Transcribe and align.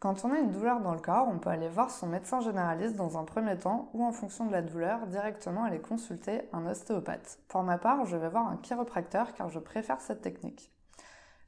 Quand 0.00 0.24
on 0.24 0.32
a 0.32 0.38
une 0.38 0.52
douleur 0.52 0.80
dans 0.80 0.94
le 0.94 1.00
corps, 1.00 1.26
on 1.28 1.40
peut 1.40 1.50
aller 1.50 1.68
voir 1.68 1.90
son 1.90 2.06
médecin 2.06 2.40
généraliste 2.40 2.94
dans 2.94 3.18
un 3.18 3.24
premier 3.24 3.58
temps 3.58 3.90
ou 3.94 4.04
en 4.04 4.12
fonction 4.12 4.46
de 4.46 4.52
la 4.52 4.62
douleur, 4.62 5.08
directement 5.08 5.64
aller 5.64 5.80
consulter 5.80 6.42
un 6.52 6.66
ostéopathe. 6.66 7.40
Pour 7.48 7.64
ma 7.64 7.78
part, 7.78 8.04
je 8.04 8.16
vais 8.16 8.28
voir 8.28 8.46
un 8.46 8.58
chiropracteur 8.58 9.34
car 9.34 9.48
je 9.48 9.58
préfère 9.58 10.00
cette 10.00 10.20
technique. 10.22 10.70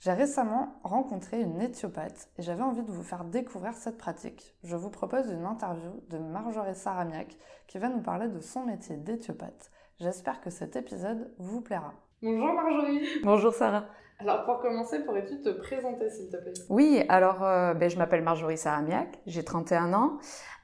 J'ai 0.00 0.12
récemment 0.12 0.80
rencontré 0.82 1.40
une 1.40 1.60
éthiopathe 1.60 2.28
et 2.38 2.42
j'avais 2.42 2.64
envie 2.64 2.82
de 2.82 2.90
vous 2.90 3.04
faire 3.04 3.22
découvrir 3.24 3.74
cette 3.74 3.98
pratique. 3.98 4.56
Je 4.64 4.74
vous 4.74 4.90
propose 4.90 5.30
une 5.30 5.44
interview 5.44 6.02
de 6.08 6.18
Marjorie 6.18 6.74
Saramiak 6.74 7.36
qui 7.68 7.78
va 7.78 7.88
nous 7.88 8.00
parler 8.00 8.26
de 8.26 8.40
son 8.40 8.64
métier 8.64 8.96
d'éthiopathe. 8.96 9.70
J'espère 10.00 10.40
que 10.40 10.50
cet 10.50 10.74
épisode 10.74 11.32
vous 11.38 11.60
plaira. 11.60 11.94
Bonjour 12.20 12.52
Marjorie 12.52 13.06
Bonjour 13.22 13.54
Sarah 13.54 13.84
Alors 14.20 14.44
pour 14.44 14.58
commencer, 14.60 15.00
pourrais-tu 15.00 15.40
te 15.40 15.48
présenter 15.48 16.10
s'il 16.10 16.28
te 16.28 16.36
plaît? 16.36 16.52
Oui, 16.68 17.02
alors 17.08 17.42
euh, 17.42 17.74
ben, 17.74 17.88
je 17.88 17.96
m'appelle 17.96 18.22
Marjorie 18.22 18.58
Saramiak, 18.58 19.18
j'ai 19.26 19.42
31 19.44 19.94
ans 19.94 20.18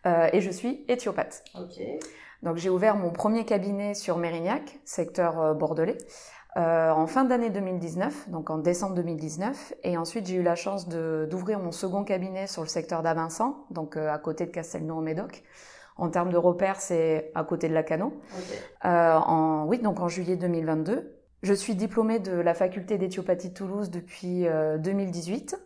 euh, 0.06 0.28
et 0.32 0.40
je 0.40 0.50
suis 0.50 0.84
éthiopathe. 0.88 1.42
Ok. 1.58 1.80
Donc 2.42 2.56
j'ai 2.56 2.68
ouvert 2.68 2.96
mon 2.96 3.10
premier 3.10 3.44
cabinet 3.44 3.94
sur 3.94 4.18
Mérignac, 4.18 4.78
secteur 4.84 5.40
euh, 5.40 5.54
bordelais, 5.54 5.96
euh, 6.58 6.90
en 6.90 7.06
fin 7.06 7.24
d'année 7.24 7.50
2019, 7.50 8.28
donc 8.28 8.50
en 8.50 8.58
décembre 8.58 8.94
2019. 8.94 9.72
Et 9.84 9.96
ensuite 9.96 10.26
j'ai 10.26 10.36
eu 10.36 10.42
la 10.42 10.54
chance 10.54 10.86
de- 10.88 11.26
d'ouvrir 11.30 11.58
mon 11.58 11.72
second 11.72 12.04
cabinet 12.04 12.46
sur 12.46 12.62
le 12.62 12.68
secteur 12.68 13.02
d'Avincent, 13.02 13.64
donc 13.70 13.96
euh, 13.96 14.10
à 14.12 14.18
côté 14.18 14.44
de 14.46 14.50
Castelnau-au-Médoc. 14.50 15.42
En 15.98 16.10
termes 16.10 16.30
de 16.30 16.36
repères, 16.36 16.78
c'est 16.78 17.32
à 17.34 17.42
côté 17.42 17.68
de 17.70 17.74
Lacano. 17.74 18.08
Ok. 18.08 18.54
Euh, 18.84 19.14
en, 19.14 19.64
oui, 19.66 19.78
donc 19.78 19.98
en 20.00 20.08
juillet 20.08 20.36
2022. 20.36 21.15
Je 21.42 21.52
suis 21.52 21.74
diplômée 21.74 22.18
de 22.18 22.32
la 22.32 22.54
faculté 22.54 22.98
d'éthiopathie 22.98 23.50
de 23.50 23.54
Toulouse 23.54 23.90
depuis 23.90 24.46
euh, 24.48 24.78
2018. 24.78 25.56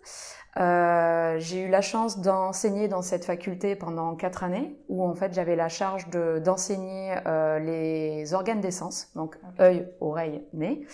Euh, 0.57 1.37
j'ai 1.39 1.63
eu 1.63 1.69
la 1.69 1.81
chance 1.81 2.21
d'enseigner 2.21 2.89
dans 2.89 3.03
cette 3.03 3.25
faculté 3.25 3.77
pendant 3.77 4.17
quatre 4.17 4.43
années, 4.43 4.77
où 4.89 5.05
en 5.05 5.15
fait 5.15 5.33
j'avais 5.33 5.55
la 5.55 5.69
charge 5.69 6.11
de- 6.11 6.41
d'enseigner 6.41 7.15
euh, 7.27 7.61
les 7.61 8.35
organes 8.35 8.61
d'essence, 8.61 9.09
donc 9.15 9.39
œil, 9.61 9.89
oreille, 10.01 10.43
nez. 10.53 10.85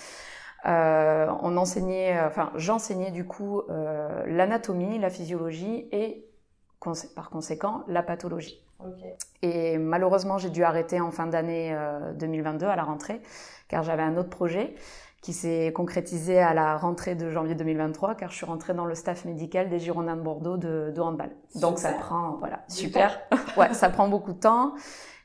Euh, 0.67 1.27
on 1.43 1.57
enseignait, 1.57 2.21
enfin 2.21 2.51
j'enseignais 2.57 3.11
du 3.11 3.25
coup 3.27 3.63
euh, 3.71 4.25
l'anatomie, 4.27 4.99
la 4.99 5.11
physiologie 5.11 5.89
et 5.93 6.27
par 7.17 7.31
conséquent 7.31 7.83
la 7.89 8.03
pathologie. 8.03 8.63
Et 9.43 9.79
malheureusement, 9.79 10.39
j'ai 10.39 10.51
dû 10.51 10.63
arrêter 10.63 11.01
en 11.01 11.11
fin 11.11 11.27
d'année 11.27 11.75
euh, 11.75 12.13
2022 12.13 12.67
à 12.67 12.77
la 12.77 12.85
rentrée, 12.85 13.21
car 13.69 13.83
j'avais 13.83 14.03
un 14.03 14.17
autre 14.17 14.31
projet 14.31 14.75
qui 15.23 15.33
s'est 15.33 15.73
concrétisé 15.75 16.39
à 16.39 16.55
la 16.55 16.77
rentrée 16.77 17.15
de 17.17 17.31
janvier 17.31 17.55
2023, 17.57 18.15
car 18.15 18.31
je 18.31 18.37
suis 18.37 18.47
rentrée 18.47 18.75
dans 18.75 18.85
le 18.85 18.95
staff 18.95 19.25
médical 19.25 19.69
des 19.69 19.79
Girondins 19.81 20.17
de 20.17 20.23
Bordeaux 20.23 20.57
de, 20.57 20.93
de 20.95 21.01
handball. 21.01 21.31
Donc 21.57 21.79
ça 21.79 21.93
prend, 21.95 22.37
voilà, 22.39 22.61
super. 22.69 23.21
ouais, 23.57 23.73
ça 23.75 23.89
prend 23.89 24.09
beaucoup 24.09 24.33
de 24.33 24.39
temps. 24.39 24.75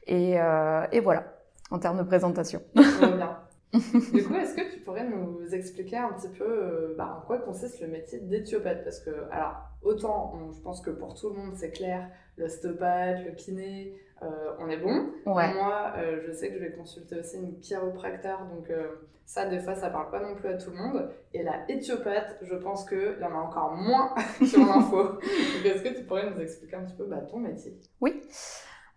Et, 0.07 0.41
euh, 0.41 0.85
et 0.91 0.99
voilà, 1.01 1.25
en 1.69 1.77
termes 1.77 1.97
de 1.97 2.03
présentation. 2.03 2.61
Bien. 2.75 3.37
Du 3.73 4.23
coup, 4.25 4.33
est-ce 4.35 4.55
que 4.55 4.73
tu 4.73 4.79
pourrais 4.79 5.07
nous 5.07 5.53
expliquer 5.53 5.97
un 5.97 6.09
petit 6.13 6.27
peu 6.29 6.43
euh, 6.43 6.95
bah, 6.97 7.19
en 7.21 7.25
quoi 7.25 7.37
consiste 7.37 7.79
le 7.79 7.87
métier 7.87 8.19
d'éthiopathe 8.19 8.83
Parce 8.83 8.99
que, 8.99 9.11
alors, 9.31 9.55
autant, 9.83 10.33
on- 10.35 10.51
je 10.51 10.59
pense 10.61 10.81
que 10.81 10.89
pour 10.89 11.13
tout 11.13 11.29
le 11.29 11.35
monde, 11.35 11.53
c'est 11.55 11.71
clair, 11.71 12.09
l'ostéopathe, 12.37 13.23
le 13.23 13.31
kiné, 13.31 13.93
euh, 14.23 14.51
on 14.59 14.69
est 14.69 14.77
bon. 14.77 15.09
Ouais. 15.25 15.53
Moi, 15.53 15.93
euh, 15.97 16.21
je 16.27 16.31
sais 16.31 16.49
que 16.49 16.55
je 16.55 16.59
vais 16.59 16.71
consulter 16.73 17.19
aussi 17.19 17.37
une 17.37 17.59
chiropracteur, 17.59 18.45
donc 18.45 18.69
euh, 18.69 19.07
ça, 19.25 19.45
des 19.45 19.59
fois, 19.59 19.75
ça 19.75 19.89
parle 19.89 20.11
pas 20.11 20.19
non 20.19 20.35
plus 20.35 20.49
à 20.49 20.57
tout 20.57 20.69
le 20.71 20.77
monde. 20.77 21.09
Et 21.33 21.43
la 21.43 21.69
éthiopathe, 21.69 22.37
je 22.41 22.55
pense 22.55 22.85
qu'il 22.85 23.17
y 23.19 23.23
en 23.23 23.31
a 23.31 23.39
encore 23.41 23.73
moins 23.73 24.13
sur 24.45 24.59
l'info. 24.65 25.19
est-ce 25.65 25.81
que 25.83 25.95
tu 25.97 26.03
pourrais 26.03 26.29
nous 26.29 26.39
expliquer 26.39 26.75
un 26.75 26.83
petit 26.85 26.95
peu 26.95 27.05
bah, 27.05 27.21
ton 27.29 27.39
métier? 27.39 27.79
Oui. 27.99 28.21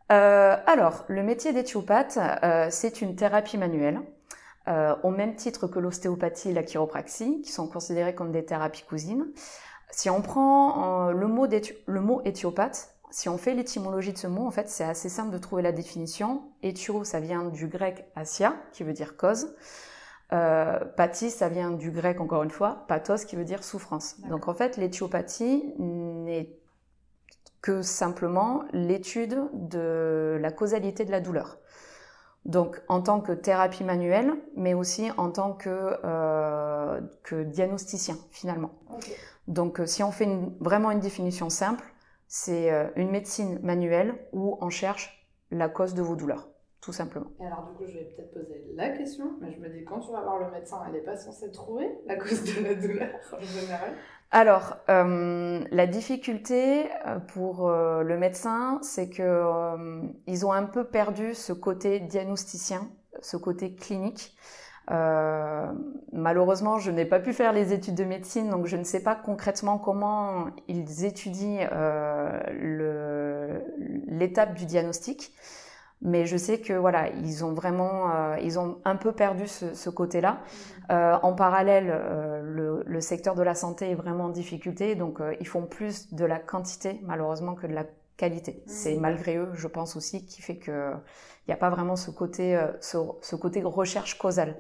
Alors, 0.09 1.05
le 1.09 1.23
métier 1.23 1.53
d'éthiopathe, 1.53 2.19
c'est 2.71 3.01
une 3.01 3.17
thérapie 3.17 3.59
manuelle, 3.59 4.01
au 5.03 5.11
même 5.11 5.35
titre 5.35 5.67
que 5.67 5.81
l'ostéopathie 5.81 6.51
et 6.51 6.53
la 6.53 6.63
chiropraxie, 6.63 7.41
qui 7.43 7.51
sont 7.51 7.67
considérées 7.69 8.15
comme 8.15 8.31
des 8.31 8.45
thérapies 8.45 8.85
cousines. 8.89 9.27
Si 9.91 10.11
on 10.11 10.23
prend 10.23 11.11
le, 11.11 11.27
mot 11.27 11.47
d'éthi- 11.49 11.77
le 11.87 12.01
mot 12.01 12.21
éthiopathe, 12.25 12.94
si 13.15 13.29
on 13.29 13.39
fait 13.39 13.55
l'étymologie 13.55 14.13
de 14.13 14.19
ce 14.19 14.27
mot, 14.27 14.45
en 14.45 14.51
fait, 14.51 14.69
c'est 14.69 14.83
assez 14.83 15.09
simple 15.09 15.31
de 15.31 15.39
trouver 15.39 15.63
la 15.63 15.71
définition. 15.71 16.43
Éthio, 16.65 17.05
ça 17.05 17.21
vient 17.21 17.45
du 17.45 17.69
grec 17.69 18.07
asia, 18.17 18.57
qui 18.73 18.83
veut 18.83 18.93
dire 18.93 19.17
cause. 19.17 19.55
Euh, 20.33 20.81
pathie, 20.97 21.31
ça 21.31 21.49
vient 21.49 21.71
du 21.71 21.93
grec, 21.93 22.21
encore 22.21 22.43
une 22.43 22.51
fois, 22.51 22.85
pathos, 22.89 23.25
qui 23.25 23.37
veut 23.37 23.45
dire 23.45 23.63
souffrance. 23.63 24.19
Donc, 24.29 24.49
en 24.49 24.55
fait, 24.55 24.77
l'éthiopathie 24.77 25.75
n'est 25.79 26.51
que 27.63 27.83
simplement 27.83 28.65
l'étude 28.73 29.39
de 29.53 30.37
la 30.41 30.51
causalité 30.51 31.05
de 31.05 31.13
la 31.13 31.21
douleur. 31.21 31.59
Donc 32.45 32.83
en 32.89 33.01
tant 33.01 33.21
que 33.21 33.33
thérapie 33.33 33.85
manuelle, 33.85 34.35
mais 34.57 34.75
aussi 34.75 35.11
en 35.17 35.31
tant 35.31 35.53
que, 35.55 35.97
euh, 36.05 37.01
que 37.23 37.43
diagnosticien 37.45 38.19
finalement. 38.31 38.73
Donc 39.49 39.81
euh, 39.81 39.87
si 39.87 40.03
on 40.03 40.11
fait 40.11 40.25
une- 40.25 40.53
vraiment 40.61 40.91
une 40.91 41.01
définition 41.01 41.49
simple, 41.49 41.94
c'est 42.29 42.73
euh, 42.73 42.89
une 42.97 43.11
médecine 43.11 43.59
manuelle 43.63 44.15
où 44.33 44.59
on 44.61 44.71
cherche 44.71 45.29
la 45.51 45.69
cause 45.69 45.95
de 45.95 46.03
vos 46.03 46.17
douleurs, 46.17 46.49
tout 46.81 46.93
simplement. 46.93 47.31
Et 47.41 47.47
alors, 47.47 47.67
du 47.67 47.75
coup, 47.77 47.85
je 47.87 47.99
vais 47.99 48.05
peut-être 48.05 48.33
poser 48.33 48.65
la 48.75 48.91
question, 48.91 49.33
mais 49.41 49.53
je 49.53 49.61
me 49.61 49.69
dis, 49.69 49.85
quand 49.85 50.01
tu 50.01 50.11
vas 50.13 50.23
voir 50.23 50.39
le 50.39 50.51
médecin, 50.51 50.83
elle 50.87 50.95
n'est 50.95 51.01
pas 51.01 51.17
censée 51.17 51.51
trouver 51.51 51.89
la 52.07 52.17
cause 52.17 52.43
de 52.45 52.63
la 52.65 52.75
douleur 52.75 53.11
en 53.33 53.41
général? 53.41 53.93
Alors, 54.31 54.79
euh, 54.89 55.65
la 55.71 55.87
difficulté 55.87 56.91
euh, 57.07 57.21
pour 57.21 57.69
euh, 57.69 58.03
le 58.03 58.19
médecin, 58.19 58.81
c'est 58.83 59.09
que 59.09 59.23
euh, 59.23 60.03
ils 60.27 60.45
ont 60.45 60.53
un 60.53 60.65
peu 60.65 60.85
perdu 60.85 61.35
ce 61.35 61.53
côté 61.53 62.01
diagnosticien, 62.01 62.89
ce 63.21 63.37
côté 63.37 63.77
clinique. 63.77 64.37
Euh, 64.91 65.73
malheureusement, 66.13 66.79
je 66.79 66.91
n'ai 66.91 67.05
pas 67.07 67.21
pu 67.21 67.33
faire 67.33 67.53
les 67.53 67.73
études 67.73 67.95
de 67.95 68.05
médecine, 68.05 68.51
donc 68.51 68.67
je 68.67 68.77
ne 68.77 68.85
sais 68.85 69.03
pas 69.03 69.15
concrètement 69.15 69.79
comment 69.79 70.47
ils 70.69 71.05
étudient 71.05 71.69
euh, 71.73 73.59
l'étape 74.07 74.55
du 74.55 74.67
diagnostic. 74.67 75.33
Mais 76.03 76.27
je 76.27 76.37
sais 76.37 76.61
que 76.61 76.75
voilà, 76.75 77.09
ils 77.09 77.47
ont 77.47 77.55
vraiment, 77.55 78.11
euh, 78.15 78.37
ils 78.43 78.59
ont 78.59 78.79
un 78.85 78.97
peu 78.97 79.13
perdu 79.13 79.47
ce, 79.47 79.73
ce 79.75 79.89
côté-là. 79.89 80.41
En 80.91 81.33
parallèle, 81.33 81.87
le, 82.45 82.83
le 82.85 83.01
secteur 83.01 83.35
de 83.35 83.43
la 83.43 83.55
santé 83.55 83.91
est 83.91 83.95
vraiment 83.95 84.25
en 84.25 84.29
difficulté, 84.29 84.97
donc 84.97 85.19
ils 85.41 85.47
font 85.49 85.65
plus 85.65 86.13
de 86.13 86.27
la 86.27 86.39
quantité 86.39 87.01
malheureusement 87.05 87.55
que 87.55 87.67
de 87.67 87.73
la 87.73 87.85
qualité. 88.19 88.63
C'est 88.67 88.97
malgré 88.97 89.37
eux, 89.37 89.49
je 89.55 89.67
pense 89.67 89.97
aussi, 89.97 90.27
qui 90.27 90.43
fait 90.43 90.59
que 90.59 90.93
il 91.47 91.51
n'y 91.51 91.55
a 91.55 91.59
pas 91.59 91.71
vraiment 91.71 91.97
ce 91.97 92.11
côté, 92.11 92.57
euh, 92.57 92.73
ce, 92.81 92.99
ce 93.21 93.37
côté 93.37 93.63
recherche 93.63 94.19
causale. 94.19 94.57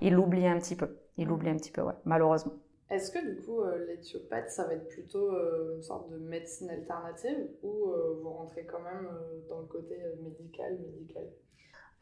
Ils 0.00 0.14
l'oublient 0.14 0.48
un 0.48 0.58
petit 0.58 0.76
peu. 0.76 0.96
Ils 1.16 1.26
l'oublient 1.26 1.50
un 1.50 1.56
petit 1.56 1.70
peu, 1.70 1.82
ouais, 1.82 1.94
malheureusement. 2.04 2.52
Est-ce 2.88 3.10
que 3.10 3.18
du 3.18 3.42
coup, 3.42 3.62
euh, 3.62 3.84
l'éthiopathe, 3.86 4.50
ça 4.50 4.64
va 4.64 4.74
être 4.74 4.88
plutôt 4.88 5.32
euh, 5.32 5.74
une 5.76 5.82
sorte 5.82 6.08
de 6.10 6.18
médecine 6.18 6.70
alternative 6.70 7.48
ou 7.62 7.90
euh, 7.90 8.20
vous 8.22 8.30
rentrez 8.30 8.64
quand 8.64 8.78
même 8.80 9.08
dans 9.48 9.58
le 9.58 9.66
côté 9.66 9.96
médical, 10.22 10.78
médical? 10.78 11.24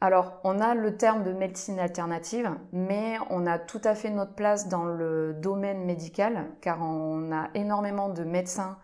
Alors, 0.01 0.41
on 0.43 0.59
a 0.59 0.75
le 0.75 0.97
terme 0.97 1.23
de 1.23 1.31
médecine 1.31 1.79
alternative, 1.79 2.51
mais 2.71 3.15
on 3.31 3.47
a 3.47 3.57
tout 3.57 3.81
à 3.83 3.95
fait 3.95 4.11
notre 4.11 4.35
place 4.35 4.67
dans 4.67 4.85
le 4.85 5.33
domaine 5.33 5.85
médical, 5.85 6.51
car 6.61 6.81
on 6.81 7.31
a 7.31 7.49
énormément 7.55 8.09
de 8.09 8.23
médecins, 8.23 8.77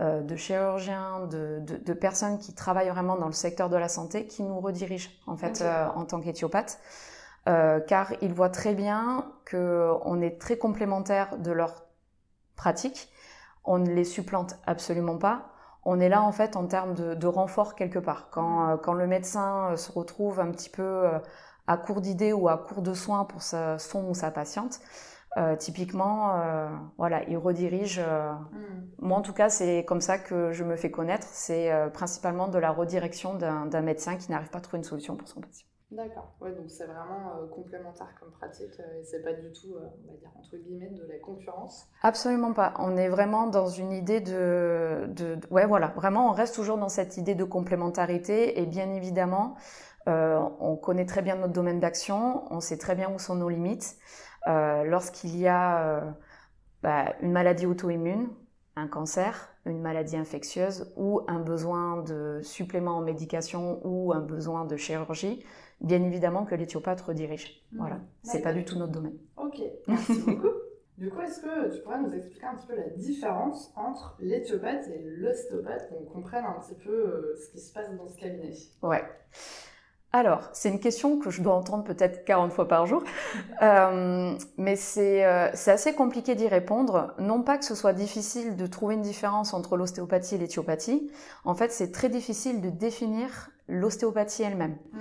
euh, 0.00 0.22
de 0.22 0.36
chirurgiens, 0.36 1.26
de, 1.30 1.60
de- 1.60 1.76
de 1.76 1.92
personnes 1.92 2.38
qui 2.38 2.54
travaillent 2.54 2.88
vraiment 2.90 3.16
dans 3.16 3.26
le 3.26 3.32
secteur 3.32 3.68
de 3.68 3.76
la 3.76 3.88
santé, 3.88 4.26
qui 4.26 4.42
nous 4.42 4.60
redirigent 4.60 5.10
en 5.26 5.36
fait 5.36 5.60
euh, 5.60 5.86
en 5.94 6.04
tant 6.04 6.20
qu'éthiopathe, 6.20 6.78
euh, 7.48 7.80
car 7.80 8.12
ils 8.22 8.32
voient 8.34 8.50
très 8.50 8.74
bien 8.74 9.26
qu'on 9.50 10.20
est 10.20 10.40
très 10.40 10.58
complémentaires 10.58 11.38
de 11.38 11.52
leur 11.52 11.84
pratique. 12.56 13.10
On 13.64 13.78
ne 13.78 13.90
les 13.90 14.04
supplante 14.04 14.56
absolument 14.66 15.18
pas 15.18 15.46
on 15.84 15.98
est 15.98 16.10
là 16.10 16.22
en 16.22 16.32
fait 16.32 16.56
en 16.56 16.66
termes 16.66 16.94
de, 16.94 17.14
de 17.14 17.26
renfort 17.26 17.74
quelque 17.74 17.98
part. 17.98 18.28
Quand, 18.30 18.76
quand 18.82 18.92
le 18.92 19.06
médecin 19.06 19.76
se 19.78 19.90
retrouve 19.90 20.38
un 20.38 20.50
petit 20.50 20.68
peu 20.68 21.08
à 21.66 21.76
court 21.78 22.02
d'idées 22.02 22.34
ou 22.34 22.48
à 22.50 22.58
court 22.58 22.82
de 22.82 22.92
soins 22.92 23.24
pour 23.24 23.40
sa, 23.42 23.78
son 23.78 24.04
ou 24.04 24.14
sa 24.14 24.30
patiente, 24.30 24.80
euh, 25.36 25.56
typiquement, 25.56 26.34
euh, 26.40 26.68
voilà, 26.98 27.22
il 27.28 27.36
redirige. 27.38 28.00
euh, 28.04 28.32
Hmm. 28.52 28.86
moi, 28.98 29.18
en 29.18 29.22
tout 29.22 29.32
cas, 29.32 29.48
c'est 29.48 29.84
comme 29.86 30.00
ça 30.00 30.18
que 30.18 30.52
je 30.52 30.64
me 30.64 30.76
fais 30.76 30.90
connaître. 30.90 31.26
C'est 31.30 31.72
euh, 31.72 31.88
principalement 31.88 32.48
de 32.48 32.58
la 32.58 32.70
redirection 32.70 33.34
d'un 33.34 33.80
médecin 33.80 34.16
qui 34.16 34.30
n'arrive 34.30 34.50
pas 34.50 34.58
à 34.58 34.60
trouver 34.60 34.78
une 34.78 34.84
solution 34.84 35.16
pour 35.16 35.28
son 35.28 35.40
patient. 35.40 35.66
D'accord. 35.90 36.34
Ouais, 36.40 36.52
donc 36.52 36.70
c'est 36.70 36.86
vraiment 36.86 37.32
complémentaire 37.52 38.14
comme 38.20 38.30
pratique 38.30 38.78
et 38.78 39.02
c'est 39.04 39.24
pas 39.24 39.32
du 39.32 39.50
tout, 39.52 39.74
on 39.74 40.12
va 40.12 40.16
dire 40.18 40.30
entre 40.38 40.56
guillemets, 40.56 40.90
de 40.90 41.04
la 41.08 41.18
concurrence. 41.18 41.88
Absolument 42.02 42.52
pas. 42.52 42.74
On 42.78 42.96
est 42.96 43.08
vraiment 43.08 43.48
dans 43.48 43.66
une 43.66 43.90
idée 43.90 44.20
de, 44.20 45.06
de, 45.08 45.34
de, 45.34 45.46
ouais, 45.50 45.66
voilà, 45.66 45.88
vraiment, 45.96 46.30
on 46.30 46.32
reste 46.32 46.54
toujours 46.54 46.78
dans 46.78 46.88
cette 46.88 47.16
idée 47.16 47.34
de 47.34 47.42
complémentarité 47.42 48.60
et 48.60 48.66
bien 48.66 48.88
évidemment, 48.92 49.56
on 50.06 50.76
connaît 50.76 51.06
très 51.06 51.22
bien 51.22 51.36
notre 51.36 51.52
domaine 51.52 51.80
d'action, 51.80 52.44
on 52.52 52.60
sait 52.60 52.78
très 52.78 52.94
bien 52.94 53.10
où 53.12 53.18
sont 53.18 53.34
nos 53.34 53.48
limites. 53.48 53.96
Lorsqu'il 54.46 55.36
y 55.36 55.46
a 55.46 56.14
bah, 56.82 57.14
une 57.20 57.32
maladie 57.32 57.66
auto-immune, 57.66 58.28
un 58.76 58.88
cancer, 58.88 59.54
une 59.66 59.80
maladie 59.80 60.16
infectieuse 60.16 60.92
ou 60.96 61.20
un 61.28 61.38
besoin 61.38 62.02
de 62.02 62.40
supplément 62.42 62.96
en 62.96 63.02
médication 63.02 63.80
ou 63.84 64.12
un 64.12 64.20
besoin 64.20 64.64
de 64.64 64.76
chirurgie, 64.76 65.44
bien 65.80 66.02
évidemment 66.02 66.44
que 66.44 66.54
l'éthiopathe 66.54 67.00
redirige. 67.02 67.62
Mmh. 67.72 67.78
Voilà, 67.78 68.00
c'est 68.22 68.42
pas 68.42 68.52
du 68.52 68.64
tout 68.64 68.78
notre 68.78 68.92
domaine. 68.92 69.18
Ok, 69.36 69.60
merci 69.86 70.22
beaucoup. 70.22 70.48
Du 71.00 71.08
coup, 71.08 71.22
est-ce 71.22 71.40
que 71.40 71.74
tu 71.74 71.80
pourrais 71.80 71.98
nous 71.98 72.12
expliquer 72.12 72.44
un 72.44 72.54
petit 72.54 72.66
peu 72.66 72.76
la 72.76 72.90
différence 72.90 73.72
entre 73.74 74.18
l'éthiopathe 74.20 74.86
et 74.88 75.02
l'ostéopathe 75.02 75.88
pour 75.88 75.96
qu'on 75.96 76.04
comprenne 76.04 76.44
un 76.44 76.60
petit 76.60 76.74
peu 76.74 76.90
euh, 76.90 77.36
ce 77.36 77.50
qui 77.52 77.58
se 77.58 77.72
passe 77.72 77.90
dans 77.96 78.06
ce 78.06 78.18
cabinet? 78.18 78.52
Ouais. 78.82 79.02
Alors, 80.12 80.48
c'est 80.52 80.68
une 80.68 80.80
question 80.80 81.18
que 81.20 81.30
je 81.30 81.40
dois 81.40 81.54
entendre 81.54 81.84
peut-être 81.84 82.24
40 82.24 82.52
fois 82.52 82.66
par 82.66 82.84
jour, 82.86 83.04
euh, 83.62 84.36
mais 84.56 84.76
euh, 84.98 85.50
c'est 85.54 85.70
assez 85.70 85.94
compliqué 85.94 86.34
d'y 86.34 86.48
répondre. 86.48 87.14
Non 87.18 87.42
pas 87.42 87.58
que 87.58 87.64
ce 87.64 87.76
soit 87.76 87.92
difficile 87.92 88.56
de 88.56 88.66
trouver 88.66 88.96
une 88.96 89.02
différence 89.02 89.54
entre 89.54 89.76
l'ostéopathie 89.76 90.34
et 90.34 90.38
l'éthiopathie, 90.38 91.10
en 91.44 91.54
fait 91.54 91.70
c'est 91.70 91.92
très 91.92 92.08
difficile 92.08 92.60
de 92.60 92.70
définir 92.70 93.50
l'ostéopathie 93.68 94.42
elle-même. 94.42 94.76
Hmm. 94.92 94.98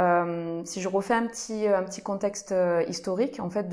Euh, 0.00 0.62
si 0.64 0.80
je 0.80 0.88
refais 0.88 1.14
un 1.14 1.26
petit, 1.26 1.66
un 1.66 1.82
petit 1.82 2.02
contexte 2.02 2.54
historique, 2.88 3.40
en 3.40 3.50
fait, 3.50 3.66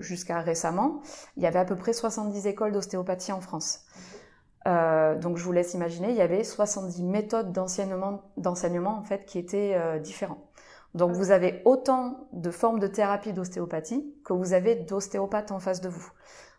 jusqu'à 0.00 0.40
récemment, 0.40 1.02
il 1.36 1.42
y 1.42 1.46
avait 1.46 1.58
à 1.58 1.64
peu 1.64 1.76
près 1.76 1.92
70 1.92 2.46
écoles 2.46 2.72
d'ostéopathie 2.72 3.32
en 3.32 3.40
France. 3.40 3.80
Euh, 4.66 5.16
donc 5.16 5.38
je 5.38 5.44
vous 5.44 5.52
laisse 5.52 5.74
imaginer, 5.74 6.10
il 6.10 6.16
y 6.16 6.20
avait 6.20 6.44
70 6.44 7.02
méthodes 7.02 7.52
d'enseignement, 7.52 8.98
en 8.98 9.02
fait 9.02 9.24
qui 9.24 9.38
étaient 9.38 9.74
euh, 9.74 9.98
différentes. 9.98 10.44
Donc 10.94 11.12
vous 11.12 11.30
avez 11.30 11.62
autant 11.64 12.28
de 12.32 12.50
formes 12.50 12.80
de 12.80 12.86
thérapie 12.86 13.32
d'ostéopathie 13.32 14.12
que 14.24 14.32
vous 14.32 14.52
avez 14.52 14.74
d'ostéopathes 14.74 15.52
en 15.52 15.60
face 15.60 15.80
de 15.80 15.88
vous. 15.88 16.10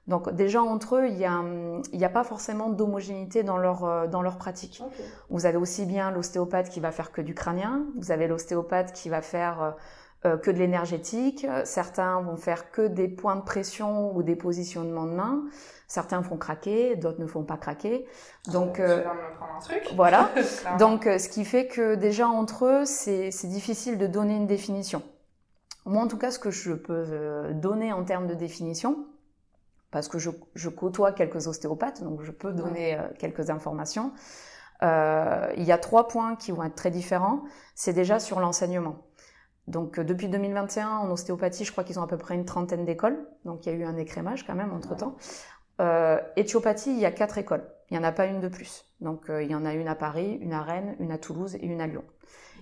Donc 0.07 0.33
déjà 0.33 0.61
entre 0.63 0.95
eux, 0.97 1.07
il 1.07 1.17
n'y 1.17 2.05
a 2.05 2.09
pas 2.09 2.23
forcément 2.23 2.69
d'homogénéité 2.69 3.43
dans 3.43 3.57
leur, 3.57 3.85
euh, 3.85 4.07
dans 4.07 4.21
leur 4.21 4.37
pratique. 4.37 4.81
Vous 5.29 5.45
avez 5.45 5.57
aussi 5.57 5.85
bien 5.85 6.11
l'ostéopathe 6.11 6.69
qui 6.69 6.79
va 6.79 6.91
faire 6.91 7.11
que 7.11 7.21
du 7.21 7.35
crânien, 7.35 7.85
vous 7.97 8.11
avez 8.11 8.27
l'ostéopathe 8.27 8.93
qui 8.93 9.09
va 9.09 9.21
faire 9.21 9.61
euh, 9.61 9.71
que 10.23 10.51
de 10.51 10.57
l'énergétique, 10.57 11.47
certains 11.63 12.21
vont 12.21 12.37
faire 12.37 12.69
que 12.71 12.83
des 12.83 13.07
points 13.07 13.35
de 13.35 13.41
pression 13.41 14.15
ou 14.15 14.21
des 14.21 14.35
positionnements 14.35 15.05
de 15.05 15.13
main, 15.13 15.43
Certains 15.91 16.23
font 16.23 16.37
craquer, 16.37 16.95
d'autres 16.95 17.19
ne 17.19 17.27
font 17.27 17.43
pas 17.43 17.57
craquer. 17.57 18.07
Donc, 18.49 18.79
euh, 18.79 19.03
un 19.05 19.59
truc. 19.59 19.91
voilà. 19.93 20.31
Donc, 20.79 21.05
euh, 21.05 21.17
ce 21.17 21.27
qui 21.27 21.43
fait 21.43 21.67
que 21.67 21.95
déjà 21.95 22.29
entre 22.29 22.65
eux, 22.65 22.85
c'est 22.85 23.29
difficile 23.49 23.97
de 23.97 24.07
donner 24.07 24.37
une 24.37 24.47
définition. 24.47 25.03
Moi, 25.83 26.01
en 26.01 26.07
tout 26.07 26.17
cas, 26.17 26.31
ce 26.31 26.39
que 26.39 26.49
je 26.49 26.71
peux 26.71 26.93
euh, 27.09 27.53
donner 27.53 27.91
en 27.91 28.05
termes 28.05 28.27
de 28.27 28.35
définition, 28.35 29.05
parce 29.91 30.07
que 30.07 30.17
je, 30.17 30.29
je 30.55 30.69
côtoie 30.69 31.11
quelques 31.11 31.47
ostéopathes, 31.47 32.01
donc 32.01 32.21
je 32.21 32.31
peux 32.31 32.53
donner 32.53 32.97
euh, 32.97 33.01
quelques 33.19 33.49
informations. 33.49 34.13
Euh, 34.83 35.53
il 35.57 35.63
y 35.63 35.71
a 35.71 35.77
trois 35.77 36.07
points 36.07 36.35
qui 36.35 36.51
vont 36.51 36.63
être 36.63 36.75
très 36.75 36.89
différents. 36.89 37.43
C'est 37.75 37.93
déjà 37.93 38.19
sur 38.19 38.39
l'enseignement. 38.39 38.95
Donc 39.67 39.99
depuis 39.99 40.27
2021, 40.27 40.89
en 40.89 41.11
ostéopathie, 41.11 41.65
je 41.65 41.71
crois 41.71 41.83
qu'ils 41.83 41.99
ont 41.99 42.03
à 42.03 42.07
peu 42.07 42.17
près 42.17 42.35
une 42.35 42.45
trentaine 42.45 42.85
d'écoles. 42.85 43.17
Donc 43.45 43.65
il 43.65 43.71
y 43.71 43.75
a 43.75 43.77
eu 43.77 43.83
un 43.83 43.97
écrémage 43.97 44.45
quand 44.45 44.55
même 44.55 44.73
entre-temps. 44.73 45.15
Euh, 45.79 46.19
Éthiopathie, 46.35 46.91
il 46.91 46.99
y 46.99 47.05
a 47.05 47.11
quatre 47.11 47.37
écoles. 47.37 47.63
Il 47.89 47.97
n'y 47.97 48.05
en 48.05 48.07
a 48.07 48.11
pas 48.11 48.25
une 48.25 48.39
de 48.39 48.47
plus. 48.47 48.85
Donc, 49.01 49.29
euh, 49.29 49.43
il 49.43 49.51
y 49.51 49.55
en 49.55 49.65
a 49.65 49.73
une 49.73 49.87
à 49.87 49.95
Paris, 49.95 50.37
une 50.41 50.53
à 50.53 50.61
Rennes, 50.61 50.95
une 50.99 51.11
à 51.11 51.17
Toulouse 51.17 51.55
et 51.55 51.65
une 51.65 51.81
à 51.81 51.87
Lyon. 51.87 52.03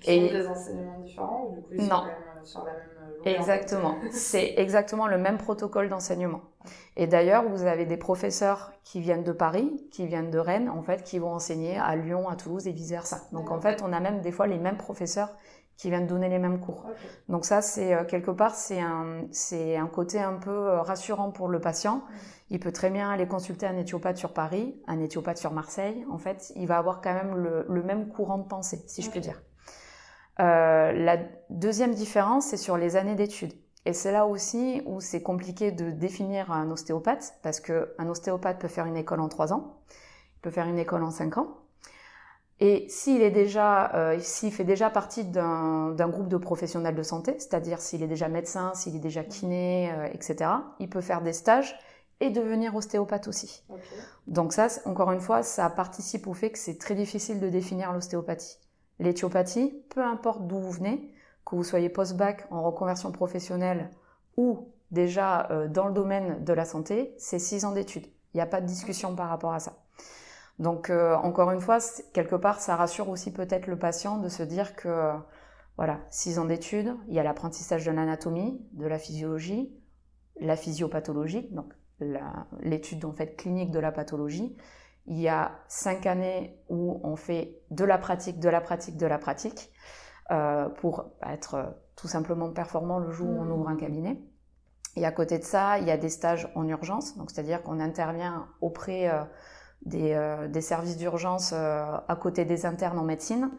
et 0.08 0.30
des 0.30 0.48
enseignements 0.48 1.00
différents 1.00 1.50
du 1.50 1.62
coup, 1.62 1.74
ils 1.74 1.88
non. 1.88 2.04
Euh, 2.06 2.44
sur 2.44 2.64
la 2.64 2.72
même 2.72 3.36
Exactement. 3.38 3.98
C'est 4.12 4.54
exactement 4.58 5.08
le 5.08 5.18
même 5.18 5.38
protocole 5.38 5.90
d'enseignement. 5.90 6.42
Et 6.96 7.06
d'ailleurs, 7.06 7.44
vous 7.44 7.66
avez 7.66 7.86
des 7.86 7.98
professeurs 7.98 8.72
qui 8.86 9.02
viennent 9.02 9.24
de 9.24 9.34
Paris, 9.34 9.88
qui 9.92 10.08
viennent 10.08 10.32
de 10.32 10.40
Rennes, 10.40 10.70
en 10.70 10.82
fait, 10.82 11.04
qui 11.04 11.20
vont 11.20 11.34
enseigner 11.34 11.78
à 11.78 11.96
Lyon, 11.98 12.30
à 12.30 12.38
Toulouse 12.38 12.68
et 12.68 12.72
vice 12.72 12.92
versa. 12.92 13.28
Donc, 13.34 13.52
en 13.52 13.60
fait, 13.60 13.82
on 13.84 13.92
a 13.92 14.00
même 14.00 14.22
des 14.22 14.32
fois 14.32 14.48
les 14.48 14.58
mêmes 14.58 14.78
professeurs 14.78 15.36
qui 15.80 15.90
viennent 15.90 16.08
donner 16.08 16.28
les 16.28 16.40
mêmes 16.40 16.60
cours. 16.60 16.84
Donc 17.30 17.46
ça, 17.46 17.62
c'est 17.62 17.94
euh, 17.94 18.04
quelque 18.04 18.32
part, 18.32 18.54
c'est 18.54 18.82
un, 18.82 19.24
c'est 19.32 19.78
un 19.78 19.88
côté 19.88 20.20
un 20.20 20.34
peu 20.34 20.52
euh, 20.52 20.82
rassurant 20.82 21.32
pour 21.32 21.48
le 21.48 21.62
patient. 21.62 22.04
Il 22.50 22.60
peut 22.60 22.74
très 22.74 22.90
bien 22.90 23.10
aller 23.10 23.28
consulter 23.28 23.66
un 23.66 23.78
éthiopathe 23.78 24.18
sur 24.18 24.34
Paris, 24.34 24.76
un 24.88 25.00
éthiopathe 25.00 25.38
sur 25.38 25.54
Marseille. 25.54 26.06
En 26.12 26.18
fait, 26.18 26.52
il 26.58 26.68
va 26.68 26.78
avoir 26.78 27.00
quand 27.00 27.14
même 27.14 27.34
le, 27.34 27.66
le 27.70 27.82
même 27.82 28.10
courant 28.10 28.40
de 28.40 28.48
pensée, 28.48 28.84
si 28.88 29.02
je 29.02 29.10
puis 29.10 29.22
dire. 29.22 29.42
Euh, 30.42 30.92
la 30.92 31.18
deuxième 31.50 31.94
différence, 31.94 32.48
c'est 32.48 32.58
sur 32.58 32.76
les 32.76 32.98
années 32.98 33.16
d'études. 33.16 33.54
Et 33.86 33.94
c'est 33.94 34.12
là 34.12 34.26
aussi 34.26 34.82
où 34.86 35.00
c'est 35.00 35.22
compliqué 35.22 35.72
de 35.72 35.92
définir 35.92 36.52
un 36.52 36.70
ostéopathe, 36.72 37.36
parce 37.42 37.62
qu'un 37.62 38.10
ostéopathe 38.10 38.60
peut 38.60 38.68
faire 38.68 38.86
une 38.86 38.98
école 38.98 39.22
en 39.22 39.30
trois 39.30 39.54
ans, 39.54 39.78
il 40.36 40.42
peut 40.42 40.52
faire 40.52 40.68
une 40.68 40.78
école 40.78 41.04
en 41.04 41.12
cinq 41.12 41.38
ans, 41.38 41.56
et 42.62 42.88
s'il 42.90 43.22
est 43.22 43.32
déjà, 43.32 43.94
euh, 43.96 44.20
s'il 44.20 44.52
fait 44.52 44.66
déjà 44.66 44.90
partie 44.90 45.24
d'un 45.24 46.10
groupe 46.10 46.28
de 46.28 46.38
professionnels 46.38 46.96
de 46.96 47.04
santé, 47.04 47.36
c'est-à-dire 47.38 47.80
s'il 47.80 48.04
est 48.04 48.08
déjà 48.08 48.28
médecin, 48.28 48.74
s'il 48.74 48.96
est 48.96 49.00
déjà 49.00 49.24
kiné, 49.24 49.92
euh, 49.94 50.08
etc., 50.14 50.52
il 50.80 50.90
peut 50.90 51.02
faire 51.02 51.22
des 51.22 51.32
stages 51.32 51.80
et 52.20 52.30
devenir 52.32 52.76
ostéopathe 52.76 53.30
aussi. 53.30 53.64
Donc 54.28 54.52
ça, 54.52 54.68
encore 54.84 55.14
une 55.14 55.22
fois, 55.22 55.42
ça 55.42 55.70
participe 55.70 56.28
au 56.28 56.34
fait 56.34 56.52
que 56.52 56.60
c'est 56.60 56.78
très 56.78 56.96
difficile 56.96 57.40
de 57.40 57.48
définir 57.48 57.94
l'ostéopathie. 57.94 58.58
L'éthiopathie, 59.00 59.82
peu 59.90 60.04
importe 60.04 60.46
d'où 60.46 60.60
vous 60.60 60.72
venez, 60.72 61.14
que 61.46 61.56
vous 61.56 61.64
soyez 61.64 61.88
post-bac 61.88 62.46
en 62.52 62.62
reconversion 62.62 63.14
professionnelle 63.14 63.90
ou 64.36 64.68
déjà 64.92 65.50
euh, 65.52 65.70
dans 65.70 65.88
le 65.88 65.94
domaine 65.94 66.44
de 66.44 66.52
la 66.54 66.66
santé, 66.66 67.16
c'est 67.18 67.40
six 67.40 67.64
ans 67.64 67.72
d'études. 67.72 68.08
Il 68.34 68.38
n'y 68.38 68.42
a 68.42 68.46
pas 68.46 68.60
de 68.60 68.66
discussion 68.66 69.16
par 69.16 69.30
rapport 69.30 69.54
à 69.54 69.60
ça. 69.60 69.78
Donc 70.60 70.90
euh, 70.90 71.16
encore 71.16 71.52
une 71.52 71.62
fois, 71.62 71.80
quelque 72.14 72.36
part, 72.36 72.60
ça 72.60 72.76
rassure 72.76 73.10
aussi 73.10 73.32
peut-être 73.32 73.68
le 73.68 73.80
patient 73.80 74.18
de 74.18 74.28
se 74.28 74.44
dire 74.44 74.76
que 74.76 75.14
voilà, 75.78 76.02
six 76.10 76.38
ans 76.38 76.46
d'études, 76.46 76.94
il 77.08 77.14
y 77.14 77.20
a 77.20 77.24
l'apprentissage 77.24 77.86
de 77.86 77.92
l'anatomie, 77.92 78.62
de 78.74 78.86
la 78.86 79.00
physiologie, 79.00 79.74
la 80.42 80.58
physiopathologie, 80.58 81.48
donc 81.52 81.74
l'étude 82.62 83.06
en 83.06 83.14
fait 83.14 83.38
clinique 83.38 83.72
de 83.72 83.80
la 83.80 83.94
pathologie. 83.94 84.58
Il 85.08 85.18
y 85.18 85.30
a 85.30 85.54
cinq 85.70 86.06
années 86.06 86.62
où 86.68 87.00
on 87.04 87.16
fait 87.16 87.62
de 87.72 87.86
la 87.86 87.98
pratique, 87.98 88.40
de 88.40 88.50
la 88.50 88.62
pratique, 88.62 88.98
de 88.98 89.06
la 89.08 89.18
pratique 89.18 89.72
euh, 90.32 90.68
pour 90.68 91.14
être 91.26 91.74
tout 91.96 92.08
simplement 92.08 92.52
performant 92.52 93.00
le 93.00 93.12
jour 93.12 93.30
où 93.30 93.40
on 93.40 93.46
mmh. 93.46 93.52
ouvre 93.52 93.70
un 93.70 93.76
cabinet. 93.78 94.22
Et 94.96 95.06
à 95.06 95.12
côté 95.12 95.40
de 95.40 95.44
ça, 95.44 95.80
il 95.80 95.88
y 95.88 95.92
a 95.92 95.98
des 95.98 96.10
stages 96.10 96.52
en 96.56 96.68
urgence, 96.68 97.18
donc 97.18 97.32
c'est-à-dire 97.32 97.64
qu'on 97.64 97.80
intervient 97.80 98.50
auprès 98.60 99.10
euh, 99.10 99.24
des, 99.86 100.14
euh, 100.14 100.48
des 100.48 100.62
services 100.62 100.98
d'urgence 100.98 101.54
euh, 101.54 101.98
à 102.08 102.16
côté 102.16 102.46
des 102.46 102.66
internes 102.66 103.00
en 103.00 103.04
médecine, 103.04 103.50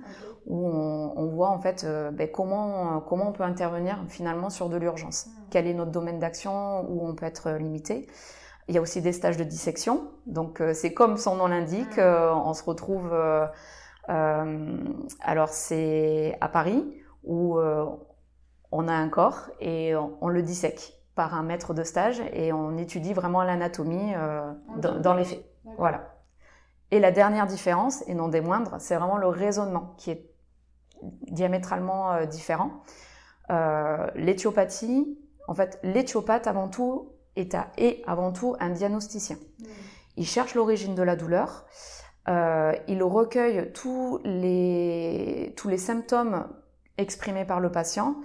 où 0.46 0.66
on, 0.66 1.12
on, 1.16 1.26
voit 1.26 1.50
en 1.50 1.58
fait 1.58 1.84
euh, 1.84 2.10
ben, 2.10 2.28
comment, 2.30 3.00
comment 3.00 3.28
on 3.28 3.32
peut 3.32 3.42
intervenir 3.42 4.04
finalement 4.08 4.50
sur 4.50 4.68
de 4.68 4.76
l'urgence. 4.76 5.26
Hmm. 5.26 5.30
Quel 5.50 5.66
est 5.66 5.74
notre 5.74 5.90
domaine 5.90 6.18
d'action 6.18 6.82
où 6.90 7.06
on 7.06 7.14
peut 7.14 7.26
être 7.26 7.50
limité. 7.52 8.06
Il 8.68 8.74
y 8.74 8.78
a 8.78 8.80
aussi 8.80 9.00
des 9.02 9.12
stages 9.12 9.36
de 9.36 9.44
dissection, 9.44 10.10
donc 10.26 10.62
c'est 10.74 10.94
comme 10.94 11.16
son 11.16 11.36
nom 11.36 11.48
l'indique, 11.48 11.96
hmm. 11.96 12.36
on 12.44 12.54
se 12.54 12.62
retrouve. 12.62 13.12
alors 14.06 15.48
c'est 15.48 16.36
à 16.40 16.48
Paris 16.48 16.84
où 17.24 17.58
on 17.58 18.88
a 18.88 18.92
un 18.92 19.08
corps 19.08 19.50
et 19.60 19.96
on, 19.96 20.16
on 20.20 20.28
le 20.28 20.42
dissèque 20.42 20.92
par 21.16 21.34
un 21.34 21.42
maître 21.42 21.74
de 21.74 21.82
stage 21.82 22.22
et 22.32 22.52
on 22.52 22.76
étudie 22.78 23.12
vraiment 23.12 23.42
l'anatomie 23.42 24.12
dans, 24.76 25.00
dans 25.00 25.14
les 25.14 25.24
faits. 25.24 25.49
Voilà. 25.78 26.14
Et 26.90 26.98
la 26.98 27.12
dernière 27.12 27.46
différence, 27.46 28.02
et 28.08 28.14
non 28.14 28.28
des 28.28 28.40
moindres, 28.40 28.76
c'est 28.78 28.96
vraiment 28.96 29.18
le 29.18 29.28
raisonnement 29.28 29.94
qui 29.96 30.10
est 30.10 30.30
diamétralement 31.02 32.12
euh, 32.12 32.26
différent. 32.26 32.82
Euh, 33.50 34.08
l'éthiopathie, 34.14 35.18
en 35.48 35.54
fait, 35.54 35.78
l'éthiopathe 35.82 36.46
avant 36.46 36.68
tout 36.68 37.12
est, 37.36 37.56
avant 38.06 38.32
tout 38.32 38.56
un 38.60 38.70
diagnosticien. 38.70 39.36
Mm. 39.36 39.64
Il 40.16 40.26
cherche 40.26 40.54
l'origine 40.54 40.94
de 40.94 41.02
la 41.02 41.16
douleur, 41.16 41.66
euh, 42.28 42.74
il 42.88 43.02
recueille 43.02 43.72
tous 43.72 44.20
les, 44.24 45.54
tous 45.56 45.68
les 45.68 45.78
symptômes 45.78 46.46
exprimés 46.98 47.44
par 47.44 47.60
le 47.60 47.72
patient 47.72 48.16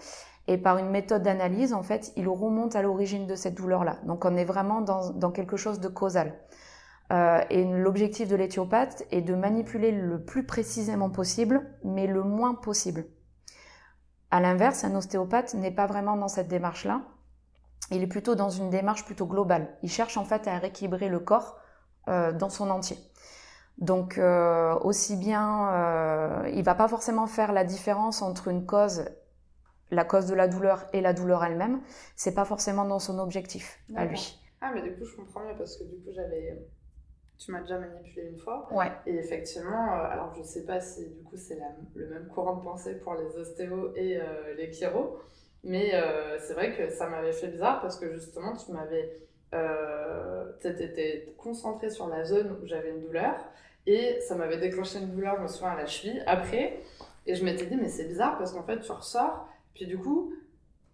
et 0.47 0.57
par 0.57 0.77
une 0.77 0.89
méthode 0.89 1.23
d'analyse, 1.23 1.73
en 1.73 1.81
fait, 1.81 2.11
il 2.17 2.27
remonte 2.27 2.75
à 2.75 2.81
l'origine 2.81 3.25
de 3.25 3.35
cette 3.35 3.55
douleur-là. 3.55 3.97
Donc 4.05 4.25
on 4.25 4.35
est 4.35 4.45
vraiment 4.45 4.81
dans, 4.81 5.11
dans 5.11 5.31
quelque 5.31 5.57
chose 5.57 5.79
de 5.79 5.87
causal. 5.87 6.33
Euh, 7.11 7.41
et 7.49 7.63
l'objectif 7.63 8.27
de 8.27 8.35
l'éthiopathe 8.35 9.05
est 9.11 9.21
de 9.21 9.35
manipuler 9.35 9.91
le 9.91 10.23
plus 10.23 10.45
précisément 10.45 11.09
possible, 11.09 11.61
mais 11.83 12.07
le 12.07 12.23
moins 12.23 12.55
possible. 12.55 13.05
À 14.31 14.41
l'inverse, 14.41 14.83
un 14.83 14.95
ostéopathe 14.95 15.53
n'est 15.53 15.71
pas 15.71 15.85
vraiment 15.85 16.17
dans 16.17 16.27
cette 16.27 16.47
démarche-là. 16.47 17.03
Il 17.91 18.01
est 18.01 18.07
plutôt 18.07 18.35
dans 18.35 18.49
une 18.49 18.69
démarche 18.69 19.05
plutôt 19.05 19.27
globale. 19.27 19.77
Il 19.83 19.89
cherche 19.89 20.17
en 20.17 20.25
fait 20.25 20.47
à 20.47 20.57
rééquilibrer 20.57 21.09
le 21.09 21.19
corps 21.19 21.57
euh, 22.07 22.31
dans 22.31 22.49
son 22.49 22.69
entier. 22.69 22.97
Donc 23.77 24.17
euh, 24.17 24.73
aussi 24.79 25.17
bien, 25.17 25.73
euh, 25.73 26.49
il 26.53 26.63
va 26.63 26.75
pas 26.75 26.87
forcément 26.87 27.27
faire 27.27 27.51
la 27.51 27.63
différence 27.63 28.21
entre 28.21 28.47
une 28.47 28.65
cause, 28.65 29.05
la 29.91 30.05
cause 30.05 30.25
de 30.27 30.33
la 30.33 30.47
douleur 30.47 30.85
et 30.93 31.01
la 31.01 31.13
douleur 31.13 31.43
elle-même. 31.43 31.81
C'est 32.15 32.33
pas 32.33 32.45
forcément 32.45 32.85
dans 32.85 32.99
son 32.99 33.19
objectif 33.19 33.79
à 33.95 34.05
lui. 34.05 34.39
Ah 34.61 34.71
mais 34.73 34.81
du 34.81 34.95
coup 34.95 35.05
je 35.05 35.15
comprends 35.15 35.41
mieux 35.41 35.55
parce 35.57 35.77
que 35.77 35.83
du 35.83 35.95
coup 36.03 36.11
j'avais, 36.15 36.65
tu 37.37 37.51
m'as 37.51 37.61
déjà 37.61 37.77
manipulé 37.77 38.29
une 38.31 38.37
fois. 38.37 38.67
Ouais. 38.71 38.91
Et 39.05 39.15
effectivement, 39.15 39.93
euh, 39.93 40.05
alors 40.09 40.33
je 40.37 40.43
sais 40.43 40.65
pas 40.65 40.79
si 40.79 41.09
du 41.09 41.23
coup 41.23 41.35
c'est 41.35 41.59
le 41.95 42.07
même 42.07 42.27
courant 42.27 42.57
de 42.57 42.63
pensée 42.63 42.95
pour 42.95 43.15
les 43.15 43.37
ostéos 43.37 43.93
et 43.95 44.17
euh, 44.17 44.53
les 44.57 44.71
chiro, 44.71 45.19
mais 45.63 45.93
euh, 45.93 46.37
c'est 46.39 46.53
vrai 46.53 46.75
que 46.75 46.89
ça 46.89 47.07
m'avait 47.07 47.33
fait 47.33 47.47
bizarre 47.47 47.81
parce 47.81 47.99
que 47.99 48.13
justement 48.13 48.55
tu 48.55 48.71
m'avais 48.71 49.19
euh, 49.53 50.51
été 50.63 51.33
concentré 51.37 51.89
sur 51.89 52.07
la 52.07 52.23
zone 52.23 52.57
où 52.61 52.65
j'avais 52.65 52.89
une 52.89 53.01
douleur 53.01 53.35
et 53.87 54.19
ça 54.21 54.35
m'avait 54.35 54.57
déclenché 54.57 54.99
une 54.99 55.11
douleur, 55.11 55.37
je 55.37 55.43
me 55.43 55.47
souviens, 55.47 55.69
à 55.69 55.75
la 55.75 55.85
cheville 55.85 56.23
après. 56.25 56.79
Et 57.27 57.35
je 57.35 57.43
m'étais 57.43 57.65
dit, 57.65 57.75
mais 57.75 57.89
c'est 57.89 58.05
bizarre 58.05 58.37
parce 58.37 58.51
qu'en 58.51 58.63
fait, 58.63 58.79
tu 58.79 58.91
ressors, 58.91 59.47
puis 59.73 59.85
du 59.85 59.97
coup, 59.97 60.33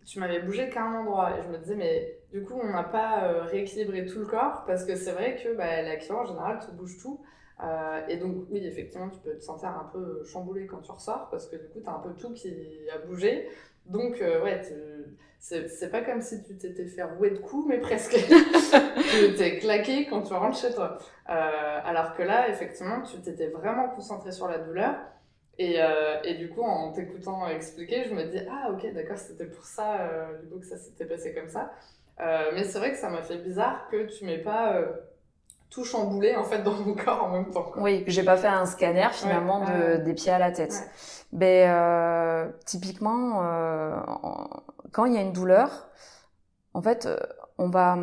tu 0.05 0.19
m'avais 0.19 0.39
bougé 0.39 0.69
qu'à 0.69 0.83
un 0.83 0.99
endroit. 0.99 1.37
Et 1.37 1.43
je 1.43 1.47
me 1.49 1.57
disais, 1.57 1.75
mais 1.75 2.17
du 2.31 2.43
coup, 2.43 2.59
on 2.61 2.69
n'a 2.69 2.83
pas 2.83 3.25
euh, 3.25 3.43
rééquilibré 3.43 4.05
tout 4.05 4.19
le 4.19 4.25
corps 4.25 4.63
parce 4.65 4.85
que 4.85 4.95
c'est 4.95 5.11
vrai 5.11 5.35
que 5.41 5.55
bah, 5.55 5.81
la 5.81 5.99
chirurgie 5.99 6.31
en 6.31 6.33
général 6.33 6.59
te 6.59 6.71
bouge 6.71 6.97
tout. 7.01 7.19
Euh, 7.63 8.07
et 8.07 8.17
donc, 8.17 8.45
oui, 8.49 8.65
effectivement, 8.65 9.09
tu 9.09 9.19
peux 9.19 9.37
te 9.37 9.43
sentir 9.43 9.69
un 9.69 9.89
peu 9.91 10.23
chamboulé 10.25 10.65
quand 10.65 10.79
tu 10.79 10.91
ressors 10.91 11.29
parce 11.29 11.47
que 11.47 11.57
du 11.57 11.67
coup, 11.67 11.79
tu 11.81 11.89
as 11.89 11.93
un 11.93 11.99
peu 11.99 12.13
tout 12.13 12.33
qui 12.33 12.49
a 12.93 12.97
bougé. 13.05 13.49
Donc, 13.85 14.21
euh, 14.21 14.43
ouais, 14.43 14.61
c'est 15.39 15.91
pas 15.91 16.01
comme 16.01 16.21
si 16.21 16.43
tu 16.43 16.57
t'étais 16.57 16.87
fait 16.87 17.03
rouer 17.03 17.31
de 17.31 17.37
coups, 17.37 17.67
mais 17.67 17.79
presque. 17.79 18.15
tu 18.15 19.33
t'es 19.35 19.57
claqué 19.59 20.07
quand 20.07 20.21
tu 20.23 20.33
rentres 20.33 20.57
chez 20.57 20.73
toi. 20.73 20.97
Euh, 21.29 21.79
alors 21.83 22.15
que 22.15 22.23
là, 22.23 22.49
effectivement, 22.49 23.01
tu 23.01 23.19
t'étais 23.21 23.47
vraiment 23.47 23.89
concentré 23.89 24.31
sur 24.31 24.47
la 24.47 24.59
douleur. 24.59 24.95
Et, 25.57 25.77
et 26.23 26.33
du 26.35 26.49
coup, 26.49 26.61
en 26.61 26.91
t'écoutant 26.91 27.47
expliquer, 27.47 28.05
je 28.05 28.15
me 28.15 28.23
dis 28.23 28.39
Ah, 28.49 28.71
ok, 28.71 28.93
d'accord, 28.93 29.17
c'était 29.17 29.45
pour 29.45 29.63
ça, 29.63 30.09
du 30.41 30.49
coup, 30.49 30.59
que 30.59 30.65
ça 30.65 30.77
s'était 30.77 31.05
passé 31.05 31.35
comme 31.35 31.49
ça. 31.49 31.71
Euh, 32.21 32.51
mais 32.53 32.63
c'est 32.63 32.79
vrai 32.79 32.91
que 32.91 32.97
ça 32.97 33.09
m'a 33.09 33.21
fait 33.23 33.37
bizarre 33.37 33.87
que 33.89 34.05
tu 34.05 34.25
m'aies 34.25 34.37
pas 34.43 34.73
euh, 34.75 34.85
tout 35.69 35.83
chamboulé 35.85 36.35
en 36.35 36.43
fait 36.43 36.61
dans 36.63 36.73
mon 36.73 36.93
corps 37.05 37.23
en 37.23 37.29
même 37.31 37.49
temps. 37.51 37.63
Quoi. 37.63 37.81
Oui, 37.81 38.03
j'ai 38.07 38.23
pas 38.23 38.37
fait 38.37 38.47
un 38.47 38.65
scanner 38.65 39.07
finalement 39.11 39.61
Ouais, 39.65 39.97
de, 39.99 40.03
des 40.03 40.13
pieds 40.13 40.31
à 40.31 40.39
la 40.39 40.51
tête. 40.51 40.71
Ouais. 40.71 40.87
Ben, 41.33 41.69
euh, 41.69 42.51
typiquement, 42.65 43.43
euh, 43.43 43.95
en- 44.07 44.49
quand 44.91 45.05
il 45.05 45.13
y 45.13 45.17
a 45.17 45.21
une 45.21 45.33
douleur, 45.33 45.89
en 46.73 46.81
fait, 46.81 47.07
on 47.57 47.69
va, 47.69 47.97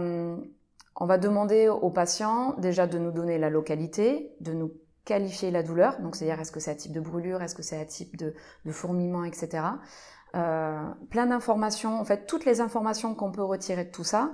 on 0.97 1.07
va 1.07 1.19
demander 1.19 1.69
au 1.69 1.91
patient 1.91 2.55
déjà 2.59 2.87
de 2.87 2.99
nous 2.99 3.13
donner 3.13 3.39
la 3.39 3.51
localité, 3.51 4.35
de 4.41 4.53
nous 4.53 4.73
qualifier 5.05 5.51
la 5.51 5.63
douleur. 5.63 6.01
Donc, 6.01 6.17
c'est-à-dire 6.17 6.41
est-ce 6.41 6.53
que 6.53 6.61
c'est 6.61 6.71
un 6.73 6.75
type 6.75 6.93
de 6.93 7.01
brûlure, 7.01 7.43
est-ce 7.43 7.55
que 7.55 7.63
c'est 7.63 7.81
un 7.81 7.85
type 7.85 8.17
de, 8.17 8.35
de 8.65 8.73
fourmillement, 8.73 9.25
etc. 9.25 9.63
Euh, 10.35 10.83
plein 11.11 11.27
d'informations, 11.27 11.99
en 11.99 12.05
fait, 12.05 12.27
toutes 12.27 12.45
les 12.45 12.61
informations 12.61 13.15
qu'on 13.15 13.33
peut 13.33 13.43
retirer 13.43 13.85
de 13.85 13.91
tout 13.91 14.05
ça. 14.05 14.33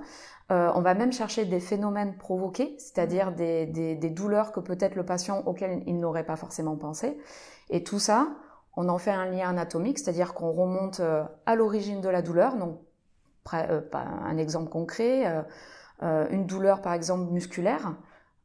Euh, 0.51 0.69
on 0.75 0.81
va 0.81 0.93
même 0.93 1.11
chercher 1.11 1.45
des 1.45 1.59
phénomènes 1.59 2.17
provoqués, 2.17 2.75
c'est-à-dire 2.77 3.31
des, 3.31 3.65
des, 3.65 3.95
des 3.95 4.09
douleurs 4.09 4.51
que 4.51 4.59
peut-être 4.59 4.95
le 4.95 5.05
patient 5.05 5.41
auquel 5.45 5.81
il 5.87 5.99
n'aurait 5.99 6.25
pas 6.25 6.35
forcément 6.35 6.75
pensé. 6.75 7.17
Et 7.69 7.83
tout 7.83 7.97
ça, 7.97 8.27
on 8.75 8.89
en 8.89 8.97
fait 8.97 9.11
un 9.11 9.25
lien 9.25 9.49
anatomique, 9.49 9.97
c'est-à-dire 9.97 10.33
qu'on 10.33 10.51
remonte 10.51 10.99
euh, 10.99 11.23
à 11.45 11.55
l'origine 11.55 12.01
de 12.01 12.09
la 12.09 12.21
douleur. 12.21 12.57
Donc, 12.57 12.77
euh, 13.53 13.81
un 13.93 14.37
exemple 14.37 14.69
concret, 14.69 15.45
une 16.01 16.45
douleur 16.45 16.81
par 16.81 16.93
exemple 16.93 17.31
musculaire, 17.31 17.95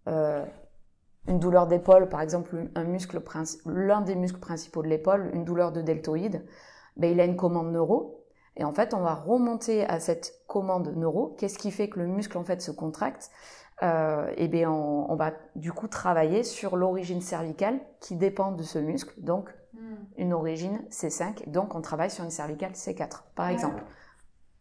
une 0.06 1.38
douleur 1.38 1.66
d'épaule, 1.66 2.10
par 2.10 2.20
exemple 2.20 2.68
un 2.74 2.84
muscle 2.84 3.18
l'un 3.64 4.02
des 4.02 4.14
muscles 4.14 4.40
principaux 4.40 4.82
de 4.82 4.88
l'épaule, 4.88 5.30
une 5.32 5.44
douleur 5.44 5.72
de 5.72 5.80
deltoïde, 5.80 6.44
ben, 6.96 7.10
il 7.12 7.20
a 7.20 7.24
une 7.24 7.36
commande 7.36 7.72
neuro. 7.72 8.24
Et 8.56 8.64
en 8.64 8.72
fait, 8.72 8.94
on 8.94 9.00
va 9.00 9.14
remonter 9.14 9.84
à 9.86 10.00
cette 10.00 10.34
commande 10.46 10.94
neuro. 10.96 11.34
Qu'est-ce 11.38 11.58
qui 11.58 11.70
fait 11.70 11.88
que 11.88 11.98
le 12.00 12.06
muscle 12.06 12.36
en 12.38 12.44
fait 12.44 12.60
se 12.60 12.70
contracte? 12.70 13.30
Euh, 13.82 14.32
Et 14.36 14.48
bien, 14.48 14.70
on, 14.70 15.10
on 15.10 15.16
va 15.16 15.32
du 15.56 15.72
coup 15.72 15.88
travailler 15.88 16.42
sur 16.44 16.76
l'origine 16.76 17.22
cervicale 17.22 17.80
qui 18.00 18.16
dépend 18.16 18.52
de 18.52 18.62
ce 18.62 18.78
muscle. 18.78 19.14
Donc, 19.18 19.50
Hmm. 19.72 20.04
une 20.16 20.32
origine 20.32 20.84
C5. 20.90 21.48
Donc, 21.48 21.74
on 21.74 21.80
travaille 21.80 22.10
sur 22.10 22.24
une 22.24 22.30
cervicale 22.30 22.74
C4, 22.74 23.24
par 23.34 23.48
Ouais. 23.48 23.52
exemple. 23.52 23.84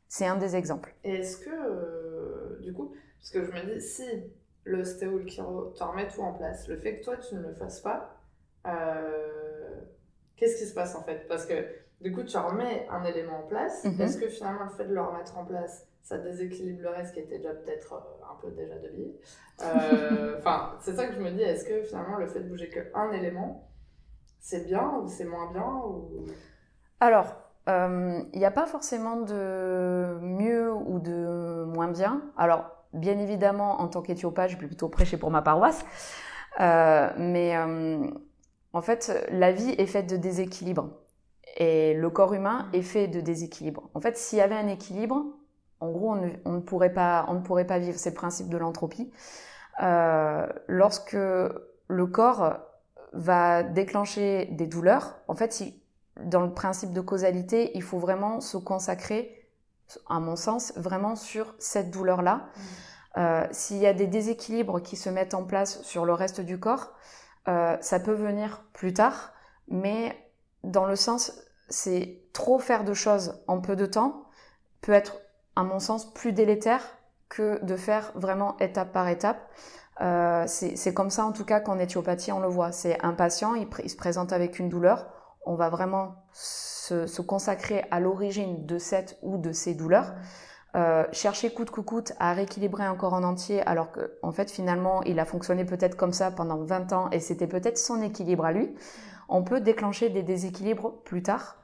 C'est 0.09 0.27
un 0.27 0.37
des 0.37 0.55
exemples. 0.55 0.95
Et 1.03 1.15
est-ce 1.15 1.37
que, 1.37 1.49
euh, 1.49 2.59
du 2.61 2.73
coup, 2.73 2.93
parce 3.19 3.31
que 3.31 3.43
je 3.45 3.51
me 3.51 3.73
dis, 3.73 3.81
si 3.81 4.03
l'ostéo 4.65 5.13
ou 5.13 5.17
le 5.19 5.27
chiro 5.27 5.65
t'en 5.77 5.91
remet 5.91 6.07
tout 6.07 6.21
en 6.21 6.33
place, 6.33 6.67
le 6.67 6.77
fait 6.77 6.99
que 6.99 7.03
toi 7.05 7.17
tu 7.17 7.35
ne 7.35 7.41
le 7.41 7.53
fasses 7.55 7.81
pas, 7.81 8.15
euh, 8.67 9.81
qu'est-ce 10.35 10.57
qui 10.57 10.67
se 10.67 10.73
passe 10.73 10.95
en 10.95 11.03
fait? 11.03 11.27
Parce 11.27 11.45
que 11.45 11.53
du 12.01 12.13
coup, 12.13 12.23
tu 12.23 12.37
remets 12.37 12.87
un 12.89 13.03
élément 13.03 13.39
en 13.39 13.47
place. 13.47 13.83
Mhm. 13.83 14.01
Est-ce 14.01 14.17
que 14.17 14.29
finalement 14.29 14.63
le 14.63 14.69
fait 14.69 14.85
de 14.85 14.93
le 14.93 15.01
remettre 15.01 15.37
en 15.37 15.45
place, 15.45 15.85
ça 16.01 16.17
déséquilibre 16.17 16.81
le 16.81 16.89
reste 16.89 17.13
qui 17.13 17.19
était 17.19 17.37
déjà 17.37 17.53
peut-être 17.53 17.93
euh, 17.93 18.31
un 18.31 18.35
peu 18.41 18.51
déjà 18.51 18.75
délié 18.75 19.19
Euh, 19.61 20.35
Enfin, 20.39 20.77
c'est 20.79 20.95
ça 20.95 21.07
que 21.07 21.13
je 21.13 21.19
me 21.19 21.31
dis. 21.31 21.41
Est-ce 21.41 21.65
que 21.65 21.83
finalement 21.83 22.17
le 22.17 22.27
fait 22.27 22.39
de 22.39 22.49
bouger 22.49 22.69
qu'un 22.69 23.11
élément, 23.11 23.69
c'est 24.39 24.65
bien 24.65 24.99
ou 25.01 25.07
c'est 25.07 25.25
moins 25.25 25.51
bien 25.51 25.67
ou... 25.85 26.25
Alors, 27.01 27.35
euh, 27.67 28.21
il 28.33 28.39
n'y 28.39 28.45
a 28.45 28.51
pas 28.51 28.65
forcément 28.65 29.17
de 29.17 30.17
mieux 30.21 30.73
ou 30.73 30.99
de 30.99 31.65
moins 31.65 31.89
bien. 31.89 32.21
Alors, 32.37 32.65
bien 32.93 33.19
évidemment, 33.19 33.81
en 33.81 33.87
tant 33.87 34.01
qu'éthiopathe, 34.01 34.51
je 34.51 34.57
vais 34.57 34.67
plutôt 34.67 34.89
prêcher 34.89 35.17
pour 35.17 35.31
ma 35.31 35.41
paroisse. 35.41 35.85
Euh, 36.59 37.09
mais 37.17 37.55
euh, 37.55 38.07
en 38.73 38.81
fait, 38.81 39.27
la 39.31 39.51
vie 39.51 39.75
est 39.77 39.85
faite 39.85 40.09
de 40.09 40.17
déséquilibre. 40.17 40.89
Et 41.57 41.93
le 41.93 42.09
corps 42.09 42.33
humain 42.33 42.69
est 42.73 42.81
fait 42.81 43.07
de 43.07 43.21
déséquilibre. 43.21 43.89
En 43.93 44.01
fait, 44.01 44.17
s'il 44.17 44.39
y 44.39 44.41
avait 44.41 44.55
un 44.55 44.67
équilibre, 44.67 45.25
en 45.79 45.91
gros, 45.91 46.11
on 46.11 46.15
ne, 46.15 46.29
on 46.45 46.53
ne 46.53 46.59
pourrait, 46.59 46.93
pas, 46.93 47.25
on 47.27 47.35
ne 47.35 47.39
pourrait 47.41 47.67
pas 47.67 47.79
vivre. 47.79 47.97
C'est 47.97 48.11
le 48.11 48.15
principe 48.15 48.49
de 48.49 48.57
l'entropie. 48.57 49.11
Euh, 49.81 50.47
lorsque 50.67 51.13
le 51.15 52.05
corps 52.07 52.57
va 53.13 53.63
déclencher 53.63 54.45
des 54.51 54.67
douleurs, 54.67 55.19
en 55.27 55.35
fait, 55.35 55.61
il, 55.61 55.73
dans 56.23 56.41
le 56.41 56.53
principe 56.53 56.91
de 56.91 57.01
causalité, 57.01 57.71
il 57.75 57.83
faut 57.83 57.97
vraiment 57.97 58.41
se 58.41 58.57
consacrer, 58.57 59.49
à 60.07 60.19
mon 60.19 60.35
sens, 60.35 60.73
vraiment 60.75 61.15
sur 61.15 61.55
cette 61.59 61.91
douleur-là. 61.91 62.49
Euh, 63.17 63.47
S'il 63.51 63.77
y 63.77 63.87
a 63.87 63.93
des 63.93 64.07
déséquilibres 64.07 64.81
qui 64.81 64.95
se 64.95 65.09
mettent 65.09 65.33
en 65.33 65.43
place 65.43 65.81
sur 65.81 66.05
le 66.05 66.13
reste 66.13 66.41
du 66.41 66.59
corps, 66.59 66.93
euh, 67.47 67.77
ça 67.81 67.99
peut 67.99 68.13
venir 68.13 68.63
plus 68.73 68.93
tard, 68.93 69.33
mais 69.67 70.15
dans 70.63 70.85
le 70.85 70.95
sens, 70.95 71.33
c'est 71.69 72.21
trop 72.33 72.59
faire 72.59 72.83
de 72.83 72.93
choses 72.93 73.41
en 73.47 73.61
peu 73.61 73.75
de 73.75 73.85
temps 73.85 74.25
peut 74.81 74.93
être, 74.93 75.19
à 75.55 75.63
mon 75.63 75.79
sens, 75.79 76.13
plus 76.13 76.31
délétère 76.31 76.81
que 77.27 77.63
de 77.63 77.75
faire 77.75 78.11
vraiment 78.15 78.57
étape 78.59 78.91
par 78.91 79.07
étape. 79.07 79.39
Euh, 80.01 80.45
c'est 80.47 80.93
comme 80.93 81.09
ça, 81.09 81.25
en 81.25 81.31
tout 81.31 81.45
cas, 81.45 81.59
qu'en 81.59 81.77
éthiopathie, 81.77 82.31
on 82.31 82.39
le 82.39 82.47
voit. 82.47 82.71
C'est 82.71 82.97
un 83.03 83.13
patient, 83.13 83.55
il, 83.55 83.89
se 83.89 83.95
présente 83.95 84.31
avec 84.31 84.59
une 84.59 84.69
douleur, 84.69 85.07
on 85.45 85.55
va 85.55 85.69
vraiment 85.69 86.15
se, 86.31 87.07
se 87.07 87.21
consacrer 87.21 87.85
à 87.91 87.99
l'origine 87.99 88.65
de 88.65 88.77
cette 88.77 89.17
ou 89.21 89.37
de 89.37 89.51
ces 89.51 89.73
douleurs. 89.73 90.13
Euh, 90.75 91.03
chercher 91.11 91.51
coûte 91.51 91.71
que 91.71 91.81
coûte 91.81 92.13
à 92.19 92.33
rééquilibrer 92.33 92.83
un 92.83 92.95
corps 92.95 93.13
en 93.13 93.23
entier, 93.23 93.61
alors 93.63 93.91
que 93.91 94.13
en 94.21 94.31
fait 94.31 94.51
finalement 94.51 95.01
il 95.01 95.19
a 95.19 95.25
fonctionné 95.25 95.65
peut-être 95.65 95.97
comme 95.97 96.13
ça 96.13 96.29
pendant 96.29 96.63
20 96.63 96.93
ans 96.93 97.09
et 97.11 97.19
c'était 97.19 97.47
peut-être 97.47 97.79
son 97.79 98.03
équilibre 98.03 98.45
à 98.45 98.51
lui. 98.51 98.75
On 99.29 99.43
peut 99.43 99.61
déclencher 99.61 100.09
des 100.09 100.23
déséquilibres 100.23 101.01
plus 101.03 101.21
tard. 101.23 101.57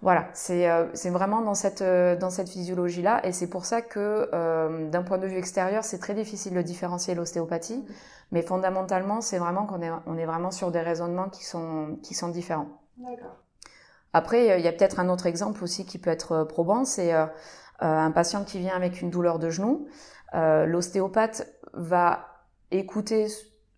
Voilà, 0.00 0.26
c'est 0.32 0.68
euh, 0.68 0.86
c'est 0.94 1.10
vraiment 1.10 1.40
dans 1.42 1.54
cette 1.54 1.80
euh, 1.80 2.16
dans 2.16 2.30
cette 2.30 2.48
physiologie 2.48 3.02
là 3.02 3.24
et 3.24 3.30
c'est 3.30 3.48
pour 3.48 3.64
ça 3.64 3.80
que 3.82 4.28
euh, 4.34 4.90
d'un 4.90 5.04
point 5.04 5.18
de 5.18 5.28
vue 5.28 5.36
extérieur 5.36 5.84
c'est 5.84 6.00
très 6.00 6.14
difficile 6.14 6.54
de 6.54 6.62
différencier 6.62 7.14
l'ostéopathie, 7.14 7.78
Mhm. 7.78 7.94
mais 8.32 8.42
fondamentalement 8.42 9.20
c'est 9.20 9.38
vraiment 9.38 9.64
qu'on 9.64 9.80
est 9.80 9.92
on 10.06 10.18
est 10.18 10.26
vraiment 10.26 10.50
sur 10.50 10.72
des 10.72 10.80
raisonnements 10.80 11.28
qui 11.28 11.44
sont 11.44 11.98
qui 12.02 12.14
sont 12.14 12.28
différents. 12.28 12.66
D'accord. 12.96 13.36
Après, 14.12 14.50
euh, 14.50 14.58
il 14.58 14.64
y 14.64 14.68
a 14.68 14.72
peut-être 14.72 14.98
un 15.00 15.08
autre 15.08 15.26
exemple 15.26 15.62
aussi 15.64 15.86
qui 15.86 15.98
peut 15.98 16.10
être 16.10 16.32
euh, 16.32 16.44
probant, 16.44 16.84
c'est 16.84 17.14
euh, 17.14 17.26
un 17.80 18.10
patient 18.10 18.44
qui 18.44 18.58
vient 18.58 18.74
avec 18.74 19.00
une 19.02 19.10
douleur 19.10 19.38
de 19.38 19.50
genou. 19.50 19.86
Euh, 20.34 20.66
L'ostéopathe 20.66 21.46
va 21.72 22.26
écouter 22.70 23.26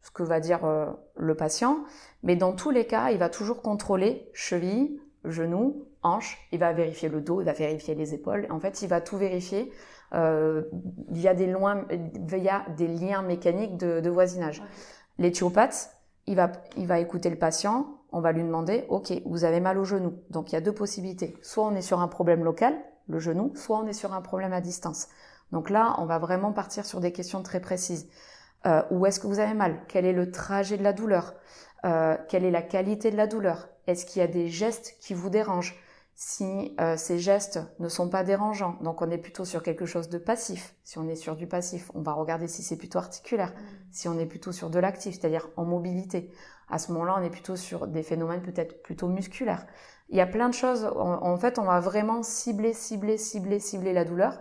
ce 0.04 0.10
que 0.10 0.22
va 0.22 0.38
dire 0.38 0.64
euh, 0.64 0.86
le 1.16 1.34
patient, 1.34 1.78
mais 2.22 2.36
dans 2.36 2.52
tous 2.52 2.70
les 2.70 2.86
cas, 2.86 3.10
il 3.10 3.18
va 3.18 3.30
toujours 3.30 3.62
contrôler 3.62 4.30
cheville, 4.34 5.00
genou, 5.24 5.86
hanche, 6.02 6.38
il 6.52 6.58
va 6.58 6.74
vérifier 6.74 7.08
le 7.08 7.22
dos, 7.22 7.40
il 7.40 7.44
va 7.44 7.54
vérifier 7.54 7.94
les 7.94 8.12
épaules. 8.12 8.46
En 8.50 8.60
fait, 8.60 8.82
il 8.82 8.88
va 8.88 9.00
tout 9.00 9.16
vérifier 9.16 9.72
euh, 10.12 10.62
via, 11.08 11.32
des 11.32 11.46
loin, 11.46 11.86
via 11.90 12.66
des 12.76 12.86
liens 12.86 13.22
mécaniques 13.22 13.78
de, 13.78 14.00
de 14.00 14.10
voisinage. 14.10 14.60
Ok. 14.60 14.66
L'éthiopathe, 15.18 15.90
il 16.26 16.36
va, 16.36 16.52
il 16.76 16.86
va 16.86 17.00
écouter 17.00 17.30
le 17.30 17.38
patient, 17.38 17.86
on 18.12 18.20
va 18.20 18.32
lui 18.32 18.42
demander, 18.42 18.84
OK, 18.90 19.10
vous 19.24 19.44
avez 19.44 19.60
mal 19.60 19.78
au 19.78 19.84
genou. 19.84 20.18
Donc 20.28 20.52
il 20.52 20.54
y 20.54 20.58
a 20.58 20.60
deux 20.60 20.74
possibilités. 20.74 21.36
Soit 21.40 21.64
on 21.64 21.74
est 21.74 21.82
sur 21.82 22.00
un 22.00 22.08
problème 22.08 22.44
local, 22.44 22.74
le 23.08 23.18
genou, 23.18 23.52
soit 23.54 23.78
on 23.78 23.86
est 23.86 23.94
sur 23.94 24.12
un 24.12 24.20
problème 24.20 24.52
à 24.52 24.60
distance. 24.60 25.08
Donc 25.50 25.70
là, 25.70 25.94
on 25.98 26.04
va 26.04 26.18
vraiment 26.18 26.52
partir 26.52 26.84
sur 26.84 27.00
des 27.00 27.12
questions 27.12 27.42
très 27.42 27.60
précises. 27.60 28.06
Euh, 28.66 28.82
où 28.90 29.06
est-ce 29.06 29.20
que 29.20 29.26
vous 29.26 29.38
avez 29.38 29.54
mal? 29.54 29.80
Quel 29.88 30.04
est 30.04 30.12
le 30.12 30.30
trajet 30.30 30.76
de 30.76 30.82
la 30.82 30.92
douleur? 30.92 31.34
Euh, 31.84 32.16
Quelle 32.28 32.44
est 32.44 32.50
la 32.50 32.62
qualité 32.62 33.10
de 33.10 33.16
la 33.16 33.26
douleur? 33.26 33.68
Est-ce 33.86 34.06
qu'il 34.06 34.20
y 34.20 34.22
a 34.24 34.28
des 34.28 34.48
gestes 34.48 34.96
qui 35.00 35.14
vous 35.14 35.30
dérangent? 35.30 35.78
Si 36.16 36.74
euh, 36.80 36.96
ces 36.96 37.18
gestes 37.18 37.58
ne 37.80 37.88
sont 37.88 38.08
pas 38.08 38.22
dérangeants. 38.22 38.76
Donc 38.82 39.02
on 39.02 39.10
est 39.10 39.18
plutôt 39.18 39.44
sur 39.44 39.62
quelque 39.62 39.84
chose 39.84 40.08
de 40.08 40.18
passif. 40.18 40.74
Si 40.84 40.96
on 40.96 41.08
est 41.08 41.16
sur 41.16 41.34
du 41.34 41.48
passif, 41.48 41.90
on 41.94 42.02
va 42.02 42.12
regarder 42.12 42.46
si 42.46 42.62
c'est 42.62 42.76
plutôt 42.76 42.98
articulaire. 42.98 43.50
Mm. 43.50 43.64
Si 43.90 44.08
on 44.08 44.18
est 44.18 44.26
plutôt 44.26 44.52
sur 44.52 44.70
de 44.70 44.78
l'actif, 44.78 45.16
c'est-à-dire 45.16 45.48
en 45.56 45.64
mobilité, 45.64 46.30
à 46.70 46.78
ce 46.78 46.92
moment-là, 46.92 47.16
on 47.18 47.22
est 47.22 47.30
plutôt 47.30 47.56
sur 47.56 47.88
des 47.88 48.02
phénomènes 48.02 48.42
peut-être 48.42 48.82
plutôt 48.82 49.08
musculaires. 49.08 49.66
Il 50.08 50.16
y 50.16 50.20
a 50.20 50.26
plein 50.26 50.48
de 50.48 50.54
choses. 50.54 50.84
En, 50.96 51.36
fait, 51.36 51.58
on 51.58 51.64
va 51.64 51.80
vraiment 51.80 52.22
cibler, 52.22 52.72
cibler, 52.72 53.16
cibler, 53.16 53.58
cibler 53.58 53.92
la 53.92 54.04
douleur. 54.04 54.38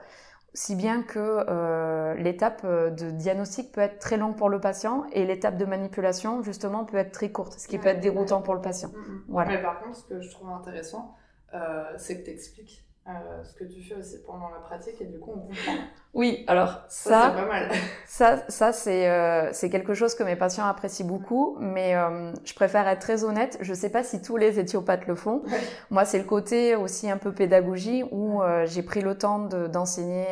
Si 0.55 0.75
bien 0.75 1.01
que 1.01 1.45
euh, 1.49 2.13
l'étape 2.13 2.61
euh, 2.63 2.91
de 2.91 3.09
diagnostic 3.09 3.71
peut 3.71 3.81
être 3.81 3.97
très 3.97 4.17
longue 4.17 4.35
pour 4.35 4.49
le 4.49 4.61
patient 4.61 5.05
et 5.11 5.25
l'étape 5.25 5.57
de 5.57 5.65
manipulation, 5.65 6.43
justement, 6.43 6.85
peut 6.85 6.97
être 6.97 7.11
très 7.11 7.31
courte, 7.31 7.59
ce 7.59 7.67
qui 7.67 7.79
peut 7.79 7.89
être 7.89 8.01
déroutant 8.01 8.41
pour 8.41 8.53
le 8.53 8.61
patient. 8.61 8.89
Mm, 8.89 9.11
mm. 9.11 9.23
Voilà. 9.29 9.51
Mais 9.51 9.61
par 9.61 9.79
contre, 9.79 9.97
ce 9.97 10.03
que 10.05 10.21
je 10.21 10.29
trouve 10.29 10.49
intéressant, 10.51 11.15
euh, 11.55 11.85
c'est 11.97 12.19
que 12.19 12.25
tu 12.25 12.31
expliques 12.31 12.85
euh, 13.07 13.43
ce 13.43 13.53
que 13.53 13.65
tu 13.65 13.81
fais 13.81 13.95
aussi 13.95 14.21
pendant 14.23 14.49
la 14.49 14.59
pratique 14.59 15.01
et 15.01 15.05
du 15.05 15.19
coup 15.19 15.31
on 15.35 15.39
comprend. 15.39 15.73
Oui, 16.13 16.43
alors 16.47 16.83
ça, 16.89 17.09
ça 17.09 17.29
c'est 17.29 17.41
pas 17.41 17.47
mal. 17.47 17.71
Ça, 18.05 18.43
ça 18.47 18.71
c'est 18.71 19.09
euh, 19.09 19.51
c'est 19.51 19.71
quelque 19.71 19.95
chose 19.95 20.13
que 20.13 20.21
mes 20.21 20.35
patients 20.35 20.65
apprécient 20.65 21.07
beaucoup, 21.07 21.57
mais 21.59 21.95
euh, 21.95 22.31
je 22.45 22.53
préfère 22.53 22.87
être 22.87 23.01
très 23.01 23.23
honnête. 23.23 23.57
Je 23.59 23.73
sais 23.73 23.89
pas 23.89 24.03
si 24.03 24.21
tous 24.21 24.37
les 24.37 24.59
éthiopathes 24.59 25.07
le 25.07 25.15
font. 25.15 25.41
Moi, 25.89 26.05
c'est 26.05 26.19
le 26.19 26.25
côté 26.25 26.75
aussi 26.75 27.09
un 27.09 27.17
peu 27.17 27.33
pédagogie 27.33 28.03
où 28.11 28.43
euh, 28.43 28.67
j'ai 28.67 28.83
pris 28.83 29.01
le 29.01 29.17
temps 29.17 29.39
d'enseigner 29.39 30.27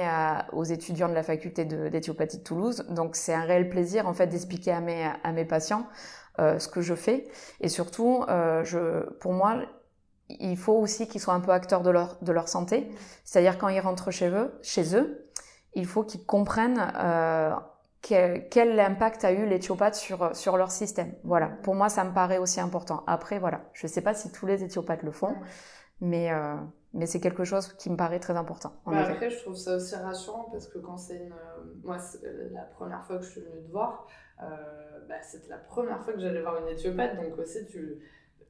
aux 0.53 0.63
étudiants 0.63 1.09
de 1.09 1.15
la 1.15 1.23
faculté 1.23 1.65
d'éthiopathie 1.65 2.37
de, 2.37 2.41
de, 2.43 2.47
Toulouse. 2.47 2.85
Donc 2.89 3.15
c'est 3.15 3.33
un 3.33 3.45
réel 3.45 3.67
plaisir 3.67 4.07
en 4.07 4.13
fait 4.13 4.27
d'expliquer 4.27 4.71
à 4.71 4.81
mes 4.81 5.09
à 5.23 5.31
mes 5.31 5.45
patients 5.45 5.87
ce 6.37 6.67
que 6.67 6.81
je 6.81 6.95
fais 6.95 7.27
et 7.59 7.69
surtout, 7.69 8.23
je 8.63 9.09
pour 9.19 9.33
moi 9.33 9.61
il 10.39 10.57
faut 10.57 10.73
aussi 10.73 11.07
qu'ils 11.07 11.21
soient 11.21 11.33
un 11.33 11.39
peu 11.39 11.51
acteurs 11.51 11.81
de 11.81 11.89
leur, 11.89 12.17
de 12.21 12.31
leur 12.31 12.47
santé. 12.47 12.89
C'est-à-dire 13.23 13.57
quand 13.57 13.67
ils 13.67 13.79
rentrent 13.79 14.11
chez 14.11 14.29
eux, 14.29 14.57
chez 14.61 14.95
eux 14.95 15.27
il 15.73 15.85
faut 15.85 16.03
qu'ils 16.03 16.25
comprennent 16.25 16.91
euh, 16.97 17.51
quel, 18.01 18.79
impact 18.79 19.23
a 19.23 19.31
eu 19.31 19.45
l'éthiopathe 19.45 19.95
sur, 19.95 20.35
sur 20.35 20.57
leur 20.57 20.71
système. 20.71 21.13
Voilà, 21.23 21.47
pour 21.47 21.75
moi, 21.75 21.89
ça 21.89 22.03
me 22.03 22.13
paraît 22.13 22.39
aussi 22.39 22.59
important. 22.59 23.03
Après, 23.07 23.39
voilà, 23.39 23.61
je 23.73 23.85
ne 23.85 23.91
sais 23.91 24.01
pas 24.01 24.13
si 24.13 24.31
tous 24.31 24.45
les 24.45 24.63
éthiopathes 24.63 25.03
le 25.03 25.11
font, 25.11 25.35
mais, 26.01 26.33
euh, 26.33 26.55
mais 26.93 27.05
c'est 27.05 27.21
quelque 27.21 27.43
chose 27.43 27.73
qui 27.73 27.89
me 27.89 27.95
paraît 27.95 28.19
très 28.19 28.35
important. 28.35 28.73
Bah, 28.85 29.05
après, 29.07 29.29
je 29.29 29.39
trouve 29.39 29.55
ça 29.55 29.75
aussi 29.75 29.95
rassurant 29.95 30.47
parce 30.51 30.67
que 30.67 30.79
quand 30.79 30.97
c'est 30.97 31.17
une... 31.17 31.33
Moi, 31.83 31.97
la 32.51 32.63
première 32.63 33.05
fois 33.05 33.17
que 33.17 33.23
je 33.23 33.29
suis 33.29 33.41
venue 33.41 33.63
te 33.63 33.71
voir, 33.71 34.07
euh, 34.41 34.45
bah, 35.07 35.21
c'était 35.21 35.49
la 35.49 35.57
première 35.57 36.03
fois 36.03 36.13
que 36.13 36.19
j'allais 36.19 36.41
voir 36.41 36.57
une 36.57 36.67
éthiopathe, 36.67 37.15
donc 37.17 37.37
aussi 37.37 37.65
tu 37.67 37.99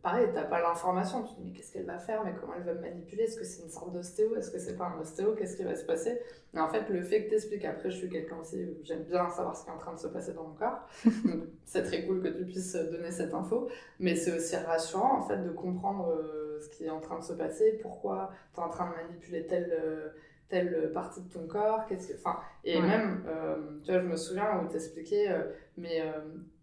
pareil, 0.01 0.29
t'as 0.34 0.43
pas 0.43 0.62
l'information, 0.62 1.24
tu 1.24 1.34
te 1.34 1.39
dis 1.39 1.46
mais 1.46 1.51
qu'est-ce 1.51 1.72
qu'elle 1.72 1.86
va 1.86 2.00
faire, 2.00 2.24
mais 2.24 2.34
comment 2.39 2.53
elle 2.55 2.63
va 2.63 2.74
me 2.74 2.81
manipuler, 2.81 3.24
est-ce 3.24 3.38
que 3.38 3.43
c'est 3.43 3.62
une 3.63 3.70
sorte 3.70 3.93
d'ostéo, 3.93 4.36
est-ce 4.36 4.50
que 4.50 4.58
c'est 4.58 4.75
pas 4.75 4.86
un 4.86 5.00
ostéo, 5.00 5.36
qu'est-ce 5.36 5.55
qui 5.55 5.63
va 5.63 5.75
se 5.75 5.86
passer? 5.86 6.20
Mais 6.53 6.62
en 6.62 6.67
fait, 6.67 6.89
le 6.89 7.03
fait 7.03 7.25
que 7.25 7.29
t'expliques, 7.29 7.65
après 7.65 7.91
je 7.91 7.98
suis 7.98 8.10
quelqu'un 8.10 8.38
aussi, 8.38 8.77
j'aime 8.84 9.03
bien 9.03 9.29
savoir 9.29 9.55
ce 9.55 9.63
qui 9.63 9.70
est 9.70 9.74
en 9.74 9.77
train 9.77 9.93
de 9.93 10.00
se 10.00 10.08
passer 10.08 10.34
dans 10.34 10.43
mon 10.43 10.55
corps, 10.55 10.88
donc 11.25 11.43
c'est 11.65 11.84
très 11.84 12.05
cool 12.05 12.22
que 12.22 12.29
tu 12.29 12.46
puisses 12.46 12.75
donner 12.75 13.12
cette 13.12 13.34
info, 13.34 13.70
mais 14.00 14.15
c'est 14.15 14.36
aussi 14.36 14.55
rassurant 14.55 15.20
en 15.20 15.22
fait 15.22 15.38
de 15.38 15.51
comprendre 15.51 16.10
euh, 16.10 16.60
ce 16.60 16.70
qui 16.70 16.86
est 16.86 16.89
en 16.89 17.00
train 17.00 17.20
de 17.20 17.24
se 17.24 17.34
passer, 17.34 17.79
pourquoi 17.81 18.31
tu 18.53 18.60
es 18.60 18.63
en 18.63 18.70
train 18.70 18.89
de 18.89 18.96
manipuler 18.96 19.46
telle... 19.46 19.72
Euh, 19.72 20.10
telle 20.50 20.91
partie 20.91 21.22
de 21.22 21.29
ton 21.29 21.48
corps, 21.48 21.86
qu'est-ce 21.86 22.10
que... 22.10 22.17
Enfin, 22.17 22.38
et 22.65 22.81
même, 22.81 23.23
euh, 23.26 23.80
tu 23.86 23.93
vois, 23.93 24.02
je 24.02 24.06
me 24.06 24.17
souviens 24.17 24.62
où 24.62 24.67
t'expliquais, 24.67 25.30
mais 25.78 26.04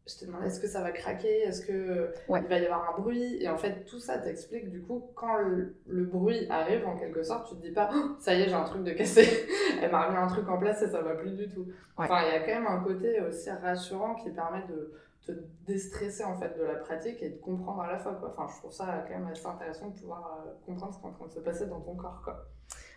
je 0.09 0.19
te 0.19 0.25
demandais 0.25 0.47
est-ce 0.47 0.61
que 0.61 0.67
ça 0.67 0.81
va 0.81 0.91
craquer, 0.91 1.43
est-ce 1.43 1.65
que 1.67 2.15
il 2.29 2.47
va 2.49 2.59
y 2.59 2.65
avoir 2.65 2.95
un 2.95 3.01
bruit, 3.01 3.43
et 3.43 3.49
en 3.49 3.59
fait 3.59 3.85
tout 3.85 4.01
ça 4.01 4.19
t'explique 4.19 4.71
du 4.71 4.83
coup 4.83 5.11
quand 5.15 5.37
le, 5.39 6.05
bruit 6.05 6.47
arrive 6.49 6.87
en 6.87 6.97
quelque 6.97 7.23
sorte, 7.23 7.49
tu 7.49 7.57
te 7.57 7.63
dis 7.63 7.73
pas 7.73 7.91
oh, 7.95 8.17
ça 8.19 8.35
y 8.35 8.43
est 8.43 8.49
j'ai 8.49 8.55
un 8.55 8.65
truc 8.65 8.85
de 8.85 8.93
cassé, 8.93 9.27
elle 9.83 9.91
m'a 9.91 10.07
remis 10.07 10.17
un 10.17 10.27
truc 10.27 10.49
en 10.49 10.59
place 10.59 10.83
et 10.83 10.89
ça 10.89 11.03
va 11.03 11.15
plus 11.15 11.33
du 11.33 11.49
tout. 11.49 11.67
Enfin 11.97 12.23
il 12.27 12.33
y 12.33 12.37
a 12.37 12.41
quand 12.41 12.61
même 12.61 12.67
un 12.67 12.83
côté 12.83 13.21
aussi 13.21 13.51
rassurant 13.51 14.15
qui 14.15 14.31
permet 14.31 14.65
de 14.69 14.93
te 15.27 15.33
déstresser 15.67 16.25
en 16.25 16.39
fait 16.39 16.57
de 16.59 16.65
la 16.65 16.77
pratique 16.77 17.23
et 17.23 17.31
de 17.31 17.37
comprendre 17.37 17.83
à 17.83 17.93
la 17.93 17.99
fois 17.99 18.15
quoi. 18.15 18.35
Enfin 18.37 18.51
je 18.53 18.59
trouve 18.61 18.73
ça 18.73 19.05
quand 19.07 19.15
même 19.15 19.29
assez 19.29 19.47
intéressant 19.47 19.89
de 19.89 19.99
pouvoir 19.99 20.39
euh, 20.47 20.51
comprendre 20.65 20.95
ce 20.95 20.99
qui 21.01 21.05
est 21.05 21.09
en 21.09 21.13
train 21.13 21.27
de 21.27 21.33
se 21.33 21.41
passer 21.41 21.67
dans 21.67 21.81
ton 21.81 21.95
corps 21.97 22.23
quoi. 22.25 22.47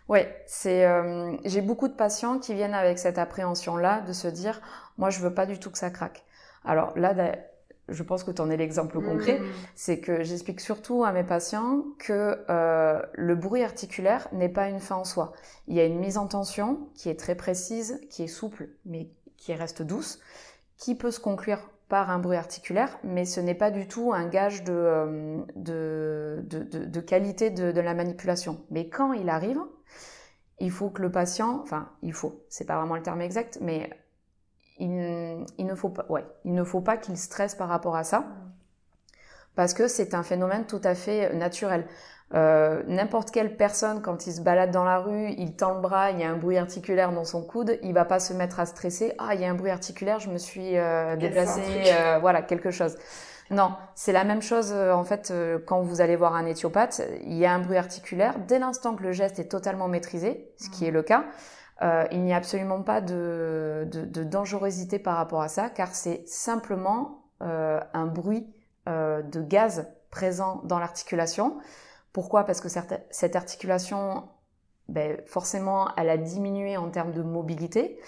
Ouais, 0.08 0.42
c'est 0.46 0.86
euh, 0.86 1.36
j'ai 1.44 1.60
beaucoup 1.60 1.88
de 1.88 1.94
patients 1.94 2.38
qui 2.38 2.54
viennent 2.54 2.74
avec 2.74 2.98
cette 2.98 3.18
appréhension 3.18 3.76
là 3.76 4.00
de 4.00 4.12
se 4.12 4.28
dire 4.28 4.60
moi 4.98 5.10
je 5.10 5.20
veux 5.20 5.32
pas 5.32 5.46
du 5.46 5.58
tout 5.58 5.70
que 5.70 5.78
ça 5.78 5.90
craque. 5.90 6.24
Alors 6.64 6.96
là, 6.96 7.14
je 7.88 8.02
pense 8.02 8.24
que 8.24 8.30
tu 8.30 8.40
en 8.40 8.50
es 8.50 8.56
l'exemple 8.56 9.00
concret, 9.00 9.40
mm. 9.40 9.44
c'est 9.74 10.00
que 10.00 10.22
j'explique 10.22 10.60
surtout 10.60 11.04
à 11.04 11.12
mes 11.12 11.24
patients 11.24 11.84
que 11.98 12.38
euh, 12.48 13.02
le 13.14 13.34
bruit 13.34 13.62
articulaire 13.62 14.28
n'est 14.32 14.48
pas 14.48 14.68
une 14.68 14.80
fin 14.80 14.96
en 14.96 15.04
soi. 15.04 15.32
Il 15.68 15.74
y 15.74 15.80
a 15.80 15.84
une 15.84 15.98
mise 15.98 16.18
en 16.18 16.26
tension 16.26 16.88
qui 16.94 17.08
est 17.08 17.18
très 17.18 17.34
précise, 17.34 18.00
qui 18.10 18.22
est 18.22 18.28
souple, 18.28 18.68
mais 18.86 19.08
qui 19.36 19.54
reste 19.54 19.82
douce, 19.82 20.20
qui 20.76 20.94
peut 20.94 21.10
se 21.10 21.20
conclure 21.20 21.70
par 21.88 22.08
un 22.10 22.18
bruit 22.18 22.38
articulaire, 22.38 22.98
mais 23.04 23.26
ce 23.26 23.38
n'est 23.38 23.54
pas 23.54 23.70
du 23.70 23.86
tout 23.86 24.14
un 24.14 24.26
gage 24.26 24.64
de, 24.64 24.72
euh, 24.72 25.38
de, 25.56 26.42
de, 26.46 26.62
de 26.86 27.00
qualité 27.00 27.50
de, 27.50 27.78
la 27.78 27.92
manipulation. 27.92 28.62
Mais 28.70 28.88
quand 28.88 29.12
il 29.12 29.28
arrive, 29.28 29.60
il 30.58 30.70
faut 30.70 30.88
que 30.88 31.02
le 31.02 31.10
patient, 31.10 31.60
enfin, 31.62 31.90
il 32.02 32.14
faut, 32.14 32.44
c'est 32.48 32.64
pas 32.64 32.78
vraiment 32.78 32.96
le 32.96 33.02
terme 33.02 33.20
exact, 33.20 33.58
mais 33.60 33.90
il, 34.78 35.44
ne 35.58 35.74
faut 35.74 35.88
pas, 35.88 36.06
ouais, 36.08 36.24
il 36.44 36.54
ne 36.54 36.64
faut 36.64 36.80
pas 36.80 36.96
qu'il 36.96 37.16
stresse 37.16 37.54
par 37.54 37.68
rapport 37.68 37.96
à 37.96 38.04
ça, 38.04 38.24
parce 39.54 39.74
que 39.74 39.88
c'est 39.88 40.14
un 40.14 40.22
phénomène 40.22 40.66
tout 40.66 40.80
à 40.84 40.94
fait 40.94 41.32
naturel. 41.34 41.86
Euh, 42.34 42.82
n'importe 42.86 43.30
quelle 43.30 43.56
personne, 43.56 44.00
quand 44.00 44.26
il 44.26 44.32
se 44.32 44.40
balade 44.40 44.70
dans 44.70 44.84
la 44.84 44.98
rue, 44.98 45.30
il 45.36 45.54
tend 45.54 45.74
le 45.74 45.80
bras, 45.80 46.10
il 46.10 46.18
y 46.18 46.24
a 46.24 46.30
un 46.30 46.36
bruit 46.36 46.56
articulaire 46.56 47.12
dans 47.12 47.24
son 47.24 47.42
coude, 47.42 47.78
il 47.82 47.92
va 47.92 48.06
pas 48.06 48.20
se 48.20 48.32
mettre 48.32 48.58
à 48.58 48.66
stresser. 48.66 49.12
Ah, 49.18 49.34
il 49.34 49.42
y 49.42 49.44
a 49.44 49.50
un 49.50 49.54
bruit 49.54 49.70
articulaire, 49.70 50.18
je 50.18 50.30
me 50.30 50.38
suis 50.38 50.78
euh, 50.78 51.16
déplacée, 51.16 51.60
euh, 51.92 52.18
voilà, 52.20 52.40
quelque 52.40 52.70
chose. 52.70 52.96
Non, 53.50 53.74
c'est 53.94 54.12
la 54.12 54.24
même 54.24 54.40
chose 54.40 54.72
en 54.72 55.04
fait 55.04 55.30
quand 55.66 55.82
vous 55.82 56.00
allez 56.00 56.16
voir 56.16 56.34
un 56.34 56.46
éthiopathe, 56.46 57.02
il 57.26 57.34
y 57.34 57.44
a 57.44 57.52
un 57.52 57.58
bruit 57.58 57.76
articulaire. 57.76 58.36
Dès 58.48 58.58
l'instant 58.58 58.94
que 58.94 59.02
le 59.02 59.12
geste 59.12 59.38
est 59.38 59.48
totalement 59.48 59.88
maîtrisé, 59.88 60.50
ce 60.56 60.70
qui 60.70 60.86
est 60.86 60.90
le 60.90 61.02
cas, 61.02 61.24
euh, 61.82 62.06
il 62.12 62.20
n'y 62.20 62.32
a 62.32 62.36
absolument 62.36 62.82
pas 62.82 63.00
de, 63.00 63.88
dangerosité 64.24 64.98
par 64.98 65.16
rapport 65.16 65.42
à 65.42 65.48
ça, 65.48 65.68
car 65.68 65.94
c'est 65.94 66.22
simplement 66.28 67.24
euh, 67.42 67.80
un 67.92 68.06
bruit 68.06 68.46
euh, 68.88 69.22
de 69.22 69.40
gaz 69.42 69.88
présent 70.10 70.60
dans 70.64 70.78
l'articulation. 70.78 71.58
Pourquoi? 72.12 72.44
Parce 72.44 72.60
que 72.60 72.68
cette 72.68 73.36
articulation, 73.36 74.28
ben, 74.88 75.20
forcément, 75.26 75.88
elle 75.96 76.10
a 76.10 76.18
diminué 76.18 76.76
en 76.76 76.90
termes 76.90 77.12
de 77.12 77.22
mobilité. 77.22 77.98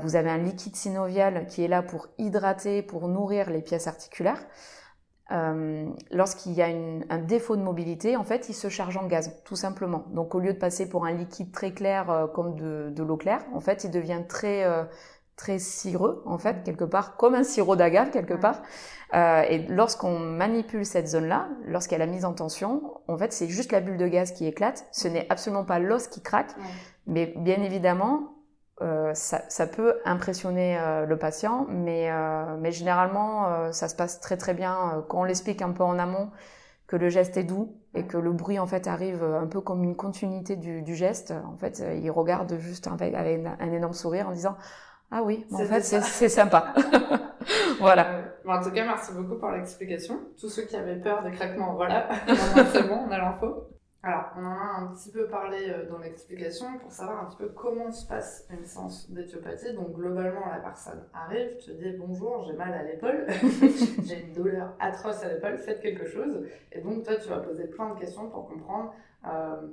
vous 0.00 0.16
avez 0.16 0.30
un 0.30 0.38
liquide 0.38 0.74
synovial 0.74 1.46
qui 1.46 1.62
est 1.62 1.68
là 1.68 1.82
pour 1.82 2.08
hydrater, 2.16 2.80
pour 2.80 3.08
nourrir 3.08 3.50
les 3.50 3.60
pièces 3.60 3.86
articulaires. 3.86 4.42
Euh, 5.32 5.88
lorsqu'il 6.12 6.52
y 6.52 6.62
a 6.62 6.66
un 6.66 7.18
défaut 7.18 7.56
de 7.56 7.62
mobilité, 7.62 8.16
en 8.16 8.22
fait, 8.22 8.48
il 8.48 8.54
se 8.54 8.68
charge 8.68 8.96
en 8.96 9.06
gaz, 9.06 9.32
tout 9.44 9.56
simplement. 9.56 10.04
Donc, 10.10 10.34
au 10.34 10.40
lieu 10.40 10.52
de 10.52 10.58
passer 10.58 10.88
pour 10.88 11.04
un 11.04 11.12
liquide 11.12 11.50
très 11.50 11.72
clair 11.72 12.10
euh, 12.10 12.26
comme 12.28 12.54
de, 12.54 13.02
l'eau 13.02 13.16
claire, 13.16 13.44
en 13.52 13.60
fait, 13.60 13.84
il 13.84 13.90
devient 13.90 14.22
très 14.28 14.64
euh, 14.64 14.84
très 15.34 15.58
cireux, 15.58 16.22
en 16.26 16.38
fait, 16.38 16.62
quelque 16.64 16.84
part, 16.84 17.16
comme 17.16 17.34
un 17.34 17.44
sirop 17.44 17.76
d'agave, 17.76 18.10
quelque 18.10 18.32
part. 18.32 18.62
et 19.12 19.66
lorsqu'on 19.68 20.18
manipule 20.18 20.86
cette 20.86 21.08
zone-là, 21.08 21.48
lorsqu'elle 21.66 22.00
a 22.00 22.06
mise 22.06 22.24
en 22.24 22.32
tension, 22.32 22.82
en 23.06 23.18
fait, 23.18 23.34
c'est 23.34 23.46
juste 23.46 23.70
la 23.70 23.80
bulle 23.80 23.98
de 23.98 24.08
gaz 24.08 24.32
qui 24.32 24.46
éclate. 24.46 24.86
Ce 24.92 25.08
n'est 25.08 25.26
absolument 25.28 25.64
pas 25.64 25.78
l'os 25.78 26.08
qui 26.08 26.22
craque, 26.22 26.54
mais 27.06 27.34
bien 27.36 27.62
évidemment, 27.62 28.35
euh, 28.82 29.14
ça, 29.14 29.42
ça, 29.48 29.66
peut 29.66 29.94
impressionner 30.04 30.78
euh, 30.78 31.06
le 31.06 31.16
patient, 31.16 31.66
mais, 31.70 32.10
euh, 32.10 32.56
mais 32.58 32.72
généralement, 32.72 33.46
euh, 33.46 33.72
ça 33.72 33.88
se 33.88 33.96
passe 33.96 34.20
très 34.20 34.36
très 34.36 34.52
bien 34.52 35.04
quand 35.08 35.20
on 35.20 35.24
l'explique 35.24 35.62
un 35.62 35.70
peu 35.72 35.82
en 35.82 35.98
amont 35.98 36.30
que 36.86 36.96
le 36.96 37.08
geste 37.08 37.36
est 37.36 37.44
doux 37.44 37.74
et 37.94 38.04
que 38.04 38.18
le 38.18 38.32
bruit 38.32 38.58
en 38.58 38.66
fait 38.66 38.86
arrive 38.86 39.24
un 39.24 39.46
peu 39.46 39.60
comme 39.60 39.82
une 39.82 39.96
continuité 39.96 40.56
du, 40.56 40.82
du 40.82 40.94
geste. 40.94 41.32
En 41.52 41.56
fait, 41.56 41.82
il 42.00 42.10
regarde 42.10 42.58
juste 42.58 42.86
avec, 42.86 43.14
avec 43.14 43.44
un 43.58 43.72
énorme 43.72 43.94
sourire 43.94 44.28
en 44.28 44.32
disant 44.32 44.56
ah 45.10 45.22
oui, 45.22 45.46
en 45.52 45.58
fait 45.58 45.80
c'est 45.82 46.28
sympa. 46.28 46.74
voilà. 47.80 48.06
Bon, 48.44 48.52
en 48.52 48.62
tout 48.62 48.70
cas, 48.70 48.84
merci 48.84 49.12
beaucoup 49.12 49.36
pour 49.36 49.50
l'explication. 49.50 50.20
Tous 50.38 50.48
ceux 50.48 50.62
qui 50.62 50.76
avaient 50.76 51.00
peur 51.00 51.22
des 51.22 51.30
craquements, 51.30 51.74
voilà, 51.74 52.08
c'est 52.72 52.86
bon, 52.86 53.06
on 53.08 53.10
a 53.10 53.18
l'info. 53.18 53.68
Alors, 54.06 54.30
on 54.36 54.44
en 54.44 54.52
a 54.52 54.82
un 54.82 54.86
petit 54.94 55.10
peu 55.10 55.26
parlé 55.26 55.68
euh, 55.68 55.84
dans 55.90 55.98
l'explication 55.98 56.78
pour 56.78 56.92
savoir 56.92 57.24
un 57.24 57.26
petit 57.26 57.38
peu 57.38 57.48
comment 57.48 57.90
se 57.90 58.06
passe 58.06 58.46
une 58.50 58.64
séance 58.64 59.10
d'éthiopathie. 59.10 59.74
Donc, 59.74 59.94
globalement, 59.94 60.46
la 60.48 60.60
personne 60.60 61.02
arrive, 61.12 61.56
te 61.56 61.72
dit 61.72 61.90
bonjour, 61.98 62.44
j'ai 62.46 62.52
mal 62.52 62.72
à 62.72 62.84
l'épaule, 62.84 63.26
j'ai 64.04 64.20
une 64.20 64.32
douleur 64.32 64.76
atroce 64.78 65.24
à 65.24 65.34
l'épaule, 65.34 65.58
faites 65.58 65.80
quelque 65.80 66.06
chose. 66.06 66.46
Et 66.70 66.82
donc, 66.82 67.02
toi, 67.02 67.16
tu 67.16 67.28
vas 67.28 67.40
poser 67.40 67.66
plein 67.66 67.94
de 67.94 67.98
questions 67.98 68.30
pour 68.30 68.46
comprendre 68.46 68.94
euh, 69.26 69.66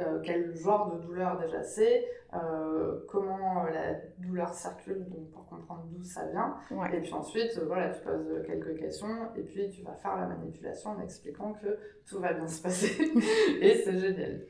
euh, 0.00 0.20
quel 0.24 0.54
genre 0.56 0.94
de 0.94 1.00
douleur 1.00 1.38
déjà 1.38 1.62
c'est, 1.62 2.04
euh, 2.34 3.00
comment 3.08 3.64
la 3.64 3.94
douleur 4.18 4.52
circule, 4.52 5.06
donc 5.08 5.30
pour 5.30 5.46
comprendre 5.46 5.84
d'où 5.86 6.02
ça 6.02 6.26
vient. 6.26 6.56
Et 6.92 7.00
puis 7.00 7.12
ensuite, 7.12 7.58
voilà, 7.66 7.90
tu 7.90 8.02
poses 8.02 8.42
quelques 8.46 8.76
questions 8.76 9.34
et 9.36 9.42
puis 9.42 9.70
tu 9.70 9.82
vas 9.82 9.94
faire 9.94 10.16
la 10.16 10.26
manipulation 10.26 10.90
en 10.90 11.00
expliquant 11.00 11.52
que 11.54 11.78
tout 12.06 12.18
va 12.18 12.32
bien 12.32 12.48
se 12.48 12.62
passer. 12.62 13.12
et 13.60 13.76
c'est 13.84 13.98
génial. 13.98 14.40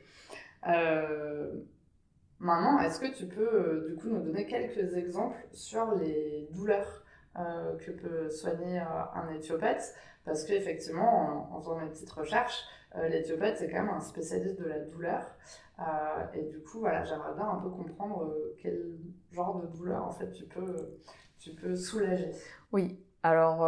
maintenant, 2.39 2.79
est-ce 2.79 2.99
que 2.99 3.15
tu 3.15 3.27
peux 3.27 3.85
du 3.87 3.95
coup 3.95 4.09
nous 4.09 4.21
donner 4.21 4.47
quelques 4.47 4.95
exemples 4.95 5.37
sur 5.51 5.93
les 5.95 6.47
douleurs 6.51 7.03
que 7.35 7.91
peut 7.91 8.29
soigner 8.29 8.79
un 8.79 9.29
éthiopathe? 9.35 9.93
Parce 10.25 10.43
qu'effectivement, 10.43 11.49
en, 11.51 11.55
en 11.55 11.61
faisant 11.61 11.77
mes 11.77 11.87
petites 11.89 12.09
recherches, 12.09 12.65
euh, 12.84 12.84
l'éthiopathe, 13.09 13.57
c'est 13.57 13.69
quand 13.69 13.83
même 13.83 13.93
un 13.95 13.99
spécialiste 13.99 14.59
de 14.59 14.65
la 14.65 14.79
douleur. 14.79 15.21
Euh, 15.79 15.83
et 16.33 16.43
du 16.43 16.59
coup, 16.59 16.79
voilà, 16.79 17.03
j'aimerais 17.03 17.33
bien 17.35 17.49
un 17.49 17.57
peu 17.57 17.69
comprendre 17.69 18.23
euh, 18.23 18.55
quel 18.61 18.97
genre 19.31 19.61
de 19.61 19.67
douleur, 19.67 20.03
en 20.05 20.11
fait, 20.11 20.31
tu 20.31 20.45
peux, 20.45 20.97
tu 21.39 21.51
peux 21.51 21.75
soulager. 21.75 22.31
Oui, 22.71 22.99
alors, 23.23 23.67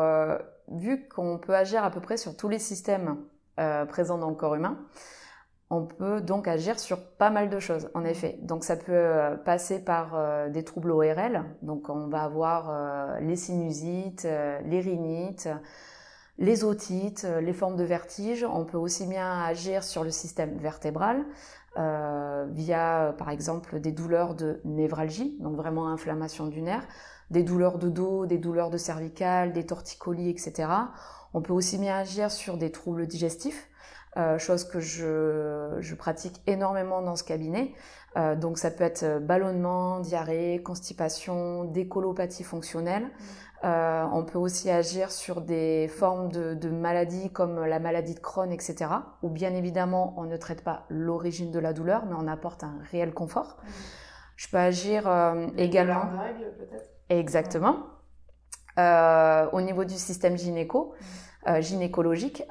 vu 0.67 1.07
qu'on 1.07 1.39
peut 1.39 1.55
agir 1.55 1.83
à 1.83 1.89
peu 1.89 1.99
près 1.99 2.17
sur 2.17 2.37
tous 2.37 2.47
les 2.47 2.59
systèmes 2.59 3.17
présents 3.89 4.19
dans 4.19 4.29
le 4.29 4.35
corps 4.35 4.53
humain, 4.53 4.77
on 5.69 5.85
peut 5.85 6.21
donc 6.21 6.47
agir 6.47 6.79
sur 6.79 7.03
pas 7.03 7.31
mal 7.31 7.49
de 7.49 7.59
choses, 7.59 7.89
en 7.95 8.05
effet. 8.05 8.37
Donc 8.43 8.63
ça 8.63 8.77
peut 8.77 9.37
passer 9.45 9.83
par 9.83 10.49
des 10.51 10.63
troubles 10.63 10.91
ORL, 10.91 11.43
donc 11.63 11.89
on 11.89 12.07
va 12.07 12.23
avoir 12.23 13.19
les 13.19 13.35
sinusites, 13.35 14.27
les 14.65 14.79
rhinites, 14.79 15.49
les 16.39 16.63
otites, 16.63 17.25
euh, 17.25 17.41
les 17.41 17.53
formes 17.53 17.75
de 17.75 17.83
vertige. 17.83 18.45
On 18.51 18.65
peut 18.65 18.77
aussi 18.77 19.05
bien 19.05 19.41
agir 19.41 19.83
sur 19.83 20.03
le 20.03 20.11
système 20.11 20.57
vertébral 20.57 21.25
euh, 21.77 22.45
via, 22.51 23.15
par 23.17 23.29
exemple, 23.29 23.79
des 23.79 23.91
douleurs 23.91 24.35
de 24.35 24.61
névralgie, 24.65 25.37
donc 25.39 25.55
vraiment 25.55 25.89
inflammation 25.89 26.47
du 26.47 26.61
nerf, 26.61 26.83
des 27.31 27.43
douleurs 27.43 27.77
de 27.77 27.89
dos, 27.89 28.25
des 28.25 28.37
douleurs 28.37 28.69
de 28.69 28.77
cervicales, 28.77 29.53
des 29.53 29.65
torticolis, 29.65 30.29
etc. 30.29 30.69
On 31.33 31.41
peut 31.41 31.53
aussi 31.53 31.77
bien 31.77 31.97
agir 31.97 32.31
sur 32.31 32.57
des 32.57 32.71
troubles 32.71 33.05
digestifs, 33.05 33.69
euh, 34.15 34.39
chose 34.39 34.63
que 34.63 34.79
je, 34.79 35.93
pratique 35.95 36.41
énormément 36.47 37.01
dans 37.01 37.15
ce 37.15 37.23
cabinet. 37.23 37.73
donc 38.37 38.57
ça 38.57 38.71
peut 38.71 38.83
être 38.83 39.19
ballonnement, 39.19 39.99
diarrhée, 39.99 40.61
constipation, 40.63 41.65
décolopathie 41.65 42.43
fonctionnelle. 42.43 43.03
Mmh. 43.03 43.46
Euh, 43.63 44.05
on 44.13 44.23
peut 44.23 44.37
aussi 44.37 44.69
agir 44.69 45.11
sur 45.11 45.41
des 45.41 45.87
formes 45.87 46.31
de, 46.31 46.69
maladies 46.69 47.31
comme 47.31 47.65
la 47.65 47.79
maladie 47.79 48.13
de 48.13 48.19
Crohn, 48.19 48.51
etc. 48.51 48.85
Où 49.23 49.29
bien 49.29 49.53
évidemment, 49.55 50.13
on 50.17 50.25
ne 50.25 50.37
traite 50.37 50.63
pas 50.63 50.85
l'origine 50.89 51.51
de 51.51 51.59
la 51.59 51.73
douleur, 51.73 52.05
mais 52.05 52.15
on 52.17 52.27
apporte 52.27 52.63
un 52.63 52.75
réel 52.91 53.13
confort. 53.13 53.57
Mmh. 53.57 53.69
Je 54.35 54.47
peux 54.49 54.57
agir 54.57 55.07
euh, 55.07 55.47
également. 55.57 56.01
Règles, 56.01 56.53
peut-être? 56.57 56.89
Exactement. 57.09 57.77
Euh, 58.77 59.47
au 59.51 59.61
niveau 59.61 59.85
du 59.85 59.95
système 59.95 60.37
gynéco, 60.37 60.93
mmh. 61.47 61.61
gynécologique, 61.61 62.43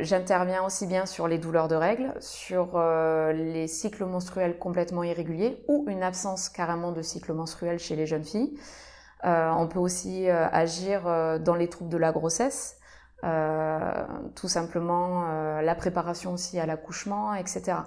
j'interviens 0.00 0.62
aussi 0.62 0.86
bien 0.86 1.06
sur 1.06 1.26
les 1.26 1.38
douleurs 1.38 1.68
de 1.68 1.76
règles, 1.76 2.12
sur 2.20 2.78
les 3.32 3.66
cycles 3.66 4.04
menstruels 4.04 4.58
complètement 4.58 5.04
irréguliers 5.04 5.64
ou 5.68 5.86
une 5.88 6.02
absence 6.02 6.50
carrément 6.50 6.92
de 6.92 7.00
cycle 7.00 7.32
menstruel 7.32 7.78
chez 7.78 7.96
les 7.96 8.04
jeunes 8.04 8.24
filles. 8.24 8.58
Euh, 9.24 9.50
on 9.52 9.66
peut 9.66 9.78
aussi 9.78 10.28
euh, 10.28 10.46
agir 10.52 11.06
euh, 11.06 11.38
dans 11.38 11.54
les 11.54 11.68
troubles 11.68 11.90
de 11.90 11.96
la 11.96 12.12
grossesse, 12.12 12.78
tout 14.34 14.48
simplement 14.48 15.26
la 15.62 15.74
préparation 15.74 16.34
aussi 16.34 16.60
à 16.60 16.66
l'accouchement, 16.66 17.32
etc. 17.32 17.78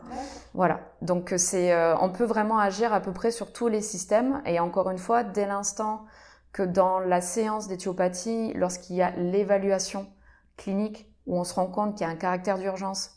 Voilà. 0.55 0.79
Donc 1.03 1.31
c'est, 1.37 1.75
on 2.01 2.09
peut 2.09 2.23
vraiment 2.23 2.57
agir 2.57 2.91
à 2.91 3.01
peu 3.01 3.13
près 3.13 3.29
sur 3.29 3.53
tous 3.53 3.67
les 3.67 3.83
systèmes. 3.83 4.41
Et 4.47 4.59
encore 4.59 4.89
une 4.89 4.97
fois, 4.97 5.23
dès 5.23 5.45
l'instant 5.45 6.05
que 6.53 6.63
dans 6.63 6.97
la 6.97 7.21
séance 7.21 7.67
d'éthiopathie, 7.67 8.51
lorsqu'il 8.55 8.95
y 8.95 9.03
a 9.03 9.11
l'évaluation 9.11 10.07
clinique 10.55 11.13
où 11.27 11.37
on 11.37 11.43
se 11.43 11.53
rend 11.53 11.67
compte 11.67 11.95
qu'il 11.95 12.07
y 12.07 12.09
a 12.09 12.13
un 12.13 12.15
caractère 12.15 12.57
d'urgence, 12.57 13.11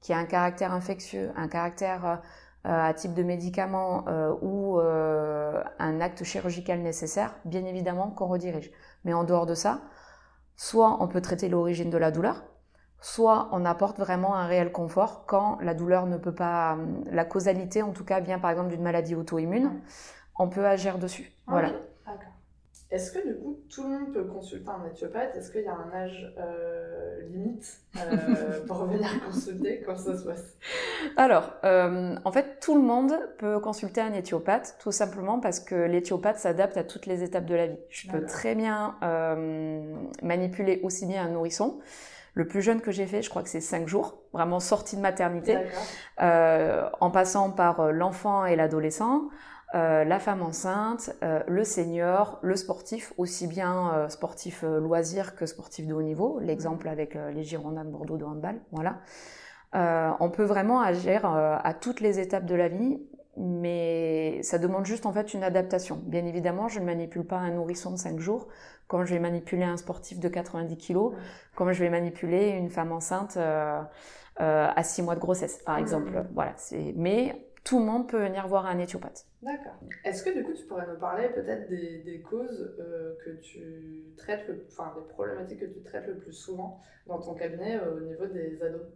qu'il 0.00 0.14
y 0.14 0.18
a 0.18 0.20
un 0.22 0.24
caractère 0.24 0.72
infectieux, 0.72 1.30
un 1.36 1.48
caractère 1.48 2.22
à 2.66 2.92
type 2.94 3.14
de 3.14 3.22
médicament 3.22 4.04
ou 4.42 4.78
un 4.78 6.00
acte 6.00 6.24
chirurgical 6.24 6.80
nécessaire, 6.80 7.34
bien 7.44 7.64
évidemment 7.64 8.10
qu'on 8.10 8.26
redirige. 8.26 8.70
Mais 9.04 9.14
en 9.14 9.24
dehors 9.24 9.46
de 9.46 9.54
ça, 9.54 9.82
soit 10.56 10.96
on 11.00 11.08
peut 11.08 11.20
traiter 11.20 11.48
l'origine 11.48 11.90
de 11.90 11.98
la 11.98 12.10
douleur, 12.10 12.42
soit 13.00 13.48
on 13.52 13.64
apporte 13.64 13.98
vraiment 13.98 14.34
un 14.34 14.46
réel 14.46 14.72
confort 14.72 15.26
quand 15.26 15.58
la 15.60 15.74
douleur 15.74 16.06
ne 16.06 16.16
peut 16.16 16.34
pas, 16.34 16.76
la 17.10 17.24
causalité 17.24 17.82
en 17.82 17.92
tout 17.92 18.04
cas 18.04 18.20
vient 18.20 18.38
par 18.38 18.50
exemple 18.50 18.70
d'une 18.70 18.82
maladie 18.82 19.14
auto-immune, 19.14 19.80
on 20.38 20.48
peut 20.48 20.66
agir 20.66 20.98
dessus. 20.98 21.30
Voilà. 21.46 21.70
Est-ce 22.88 23.10
que 23.10 23.26
du 23.26 23.34
coup 23.34 23.58
tout 23.68 23.82
le 23.82 23.88
monde 23.88 24.12
peut 24.12 24.24
consulter 24.24 24.70
un 24.70 24.88
éthiopathe 24.88 25.34
Est-ce 25.36 25.50
qu'il 25.50 25.62
y 25.62 25.66
a 25.66 25.74
un 25.74 25.92
âge 25.92 26.32
euh, 26.38 27.20
limite 27.30 27.80
euh, 27.96 28.64
pour 28.64 28.84
venir 28.84 29.08
consulter? 29.26 29.82
Comment 29.84 29.98
ça 29.98 30.16
se 30.16 30.24
passe? 30.24 30.56
Alors, 31.16 31.52
euh, 31.64 32.14
en 32.24 32.30
fait, 32.30 32.60
tout 32.60 32.76
le 32.76 32.82
monde 32.82 33.12
peut 33.38 33.58
consulter 33.58 34.00
un 34.00 34.12
éthiopathe, 34.12 34.76
tout 34.78 34.92
simplement 34.92 35.40
parce 35.40 35.58
que 35.58 35.74
l'éthiopathe 35.74 36.38
s'adapte 36.38 36.76
à 36.76 36.84
toutes 36.84 37.06
les 37.06 37.24
étapes 37.24 37.46
de 37.46 37.56
la 37.56 37.66
vie. 37.66 37.78
Je 37.90 38.08
peux 38.08 38.24
très 38.24 38.54
bien 38.54 38.94
manipuler 40.22 40.80
aussi 40.84 41.06
bien 41.06 41.24
un 41.24 41.30
nourrisson. 41.30 41.80
Le 42.34 42.46
plus 42.46 42.60
jeune 42.60 42.82
que 42.82 42.90
j'ai 42.92 43.06
fait, 43.06 43.22
je 43.22 43.30
crois 43.30 43.42
que 43.42 43.48
c'est 43.48 43.62
5 43.62 43.88
jours, 43.88 44.18
vraiment 44.32 44.60
sorti 44.60 44.94
de 44.94 45.00
maternité, 45.00 45.58
en 46.20 47.10
passant 47.10 47.50
par 47.50 47.90
l'enfant 47.90 48.44
et 48.44 48.54
l'adolescent. 48.54 49.28
Euh, 49.74 50.04
la 50.04 50.20
femme 50.20 50.42
enceinte, 50.42 51.10
euh, 51.24 51.42
le 51.48 51.64
senior, 51.64 52.38
le 52.42 52.54
sportif, 52.54 53.12
aussi 53.16 53.48
bien 53.48 53.92
euh, 53.94 54.08
sportif 54.08 54.62
loisir 54.62 55.34
que 55.34 55.44
sportif 55.44 55.86
de 55.86 55.94
haut 55.94 56.02
niveau. 56.02 56.38
L'exemple 56.40 56.88
avec 56.88 57.14
les 57.14 57.42
Girondins 57.42 57.84
de 57.84 57.90
Bordeaux 57.90 58.16
de 58.16 58.24
handball, 58.24 58.60
voilà. 58.70 59.00
on 60.20 60.30
peut 60.30 60.44
vraiment 60.44 60.80
agir 60.80 61.26
à 61.26 61.74
toutes 61.74 62.00
les 62.00 62.20
étapes 62.20 62.46
de 62.46 62.54
la 62.54 62.68
vie, 62.68 63.00
mais 63.36 64.40
ça 64.42 64.58
demande 64.58 64.86
juste 64.86 65.04
en 65.04 65.12
fait 65.12 65.34
une 65.34 65.42
adaptation. 65.42 66.00
Bien 66.04 66.24
évidemment, 66.24 66.68
je 66.68 66.80
ne 66.80 66.84
manipule 66.84 67.26
pas 67.26 67.36
un 67.36 67.50
nourrisson 67.50 67.90
de 67.90 67.96
5 67.96 68.18
jours, 68.18 68.48
comme 68.86 69.04
je 69.04 69.12
vais 69.12 69.20
manipuler 69.20 69.64
un 69.64 69.76
sportif 69.76 70.20
de 70.20 70.28
90 70.28 70.78
kg, 70.78 71.10
comme 71.56 71.72
je 71.72 71.80
vais 71.80 71.90
manipuler 71.90 72.50
une 72.50 72.70
femme 72.70 72.92
enceinte 72.92 73.36
à 73.36 74.82
6 74.82 75.02
mois 75.02 75.16
de 75.16 75.20
grossesse, 75.20 75.58
par 75.66 75.76
exemple. 75.76 76.24
Voilà, 76.34 76.54
mais 76.94 77.45
tout 77.66 77.80
le 77.80 77.84
monde 77.84 78.08
peut 78.08 78.20
venir 78.20 78.46
voir 78.46 78.66
un 78.66 78.78
éthiopathe. 78.78 79.26
D'accord. 79.42 79.74
Est-ce 80.04 80.22
que 80.22 80.30
du 80.30 80.44
coup 80.44 80.52
tu 80.52 80.64
pourrais 80.66 80.86
nous 80.86 81.00
parler 81.00 81.28
peut-être 81.30 81.68
des, 81.68 82.24
causes 82.30 82.76
euh, 82.78 83.16
que 83.24 83.30
tu 83.42 84.04
traites, 84.16 84.46
le, 84.46 84.64
enfin 84.70 84.94
des 84.96 85.12
problématiques 85.12 85.58
que 85.58 85.66
tu 85.66 85.82
traites 85.82 86.06
le 86.06 86.16
plus 86.16 86.32
souvent 86.32 86.80
dans 87.08 87.18
ton 87.18 87.34
cabinet 87.34 87.76
euh, 87.76 87.96
au 87.96 88.00
niveau 88.00 88.26
des 88.26 88.62
ados? 88.62 88.86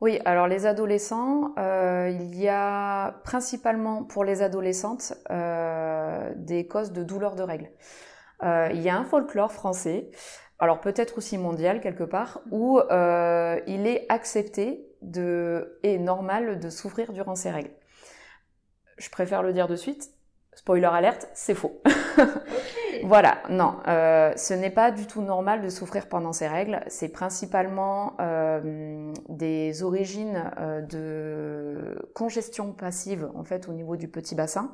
Oui, 0.00 0.20
alors 0.24 0.48
les 0.48 0.64
adolescents, 0.64 1.54
euh, 1.58 2.08
il 2.10 2.34
y 2.34 2.48
a 2.48 3.12
principalement 3.24 4.04
pour 4.04 4.24
les 4.24 4.42
adolescentes 4.42 5.12
des 5.28 6.66
causes 6.66 6.92
de 6.92 7.02
douleurs 7.02 7.36
de 7.36 7.42
règles. 7.42 7.70
il 8.42 8.80
y 8.80 8.88
a 8.88 8.96
un 8.96 9.04
folklore 9.04 9.52
français, 9.52 10.10
alors 10.58 10.80
peut-être 10.80 11.18
aussi 11.18 11.38
mondial 11.38 11.80
quelque 11.80 12.04
part, 12.04 12.40
où 12.50 12.80
il 12.80 13.86
est 13.86 14.06
accepté 14.08 14.84
de, 15.00 15.78
et 15.82 15.98
normal 15.98 16.58
de 16.58 16.70
souffrir 16.70 17.12
durant 17.12 17.34
ces 17.34 17.50
règles 17.50 17.70
je 18.98 19.10
préfère 19.10 19.42
le 19.42 19.52
dire 19.52 19.68
de 19.68 19.76
suite. 19.76 20.10
Spoiler 20.54 20.86
alerte, 20.86 21.28
c'est 21.34 21.54
faux. 21.54 21.80
voilà, 23.02 23.42
non, 23.50 23.76
euh, 23.88 24.32
ce 24.36 24.54
n'est 24.54 24.70
pas 24.70 24.92
du 24.92 25.06
tout 25.06 25.20
normal 25.20 25.62
de 25.62 25.68
souffrir 25.68 26.08
pendant 26.08 26.32
ces 26.32 26.46
règles. 26.46 26.80
C'est 26.86 27.08
principalement 27.08 28.14
euh, 28.20 29.12
des 29.28 29.82
origines 29.82 30.52
euh, 30.58 30.80
de 30.80 32.08
congestion 32.14 32.72
passive 32.72 33.28
en 33.34 33.42
fait 33.42 33.68
au 33.68 33.72
niveau 33.72 33.96
du 33.96 34.06
petit 34.06 34.36
bassin. 34.36 34.72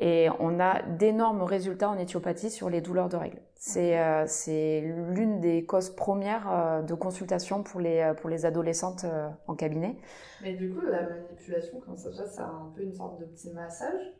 Et 0.00 0.28
on 0.38 0.60
a 0.60 0.82
d'énormes 0.82 1.42
résultats 1.42 1.90
en 1.90 1.98
éthiopathie 1.98 2.50
sur 2.50 2.70
les 2.70 2.80
douleurs 2.80 3.08
de 3.08 3.16
règles. 3.16 3.40
C'est 3.56 3.98
c'est 4.28 4.80
l'une 4.80 5.40
des 5.40 5.64
causes 5.66 5.90
premières 5.90 6.84
de 6.86 6.94
consultation 6.94 7.62
pour 7.64 7.80
les, 7.80 8.12
pour 8.20 8.30
les 8.30 8.46
adolescentes 8.46 9.04
en 9.48 9.54
cabinet. 9.56 9.96
Mais 10.40 10.54
du 10.54 10.70
coup, 10.70 10.80
la 10.80 11.02
manipulation, 11.08 11.80
comment 11.80 11.96
ça 11.96 12.12
se 12.12 12.16
passe? 12.16 12.34
C'est 12.34 12.42
un 12.42 12.72
peu 12.74 12.82
une 12.82 12.92
sorte 12.94 13.20
de 13.20 13.24
petit 13.26 13.52
massage? 13.52 14.17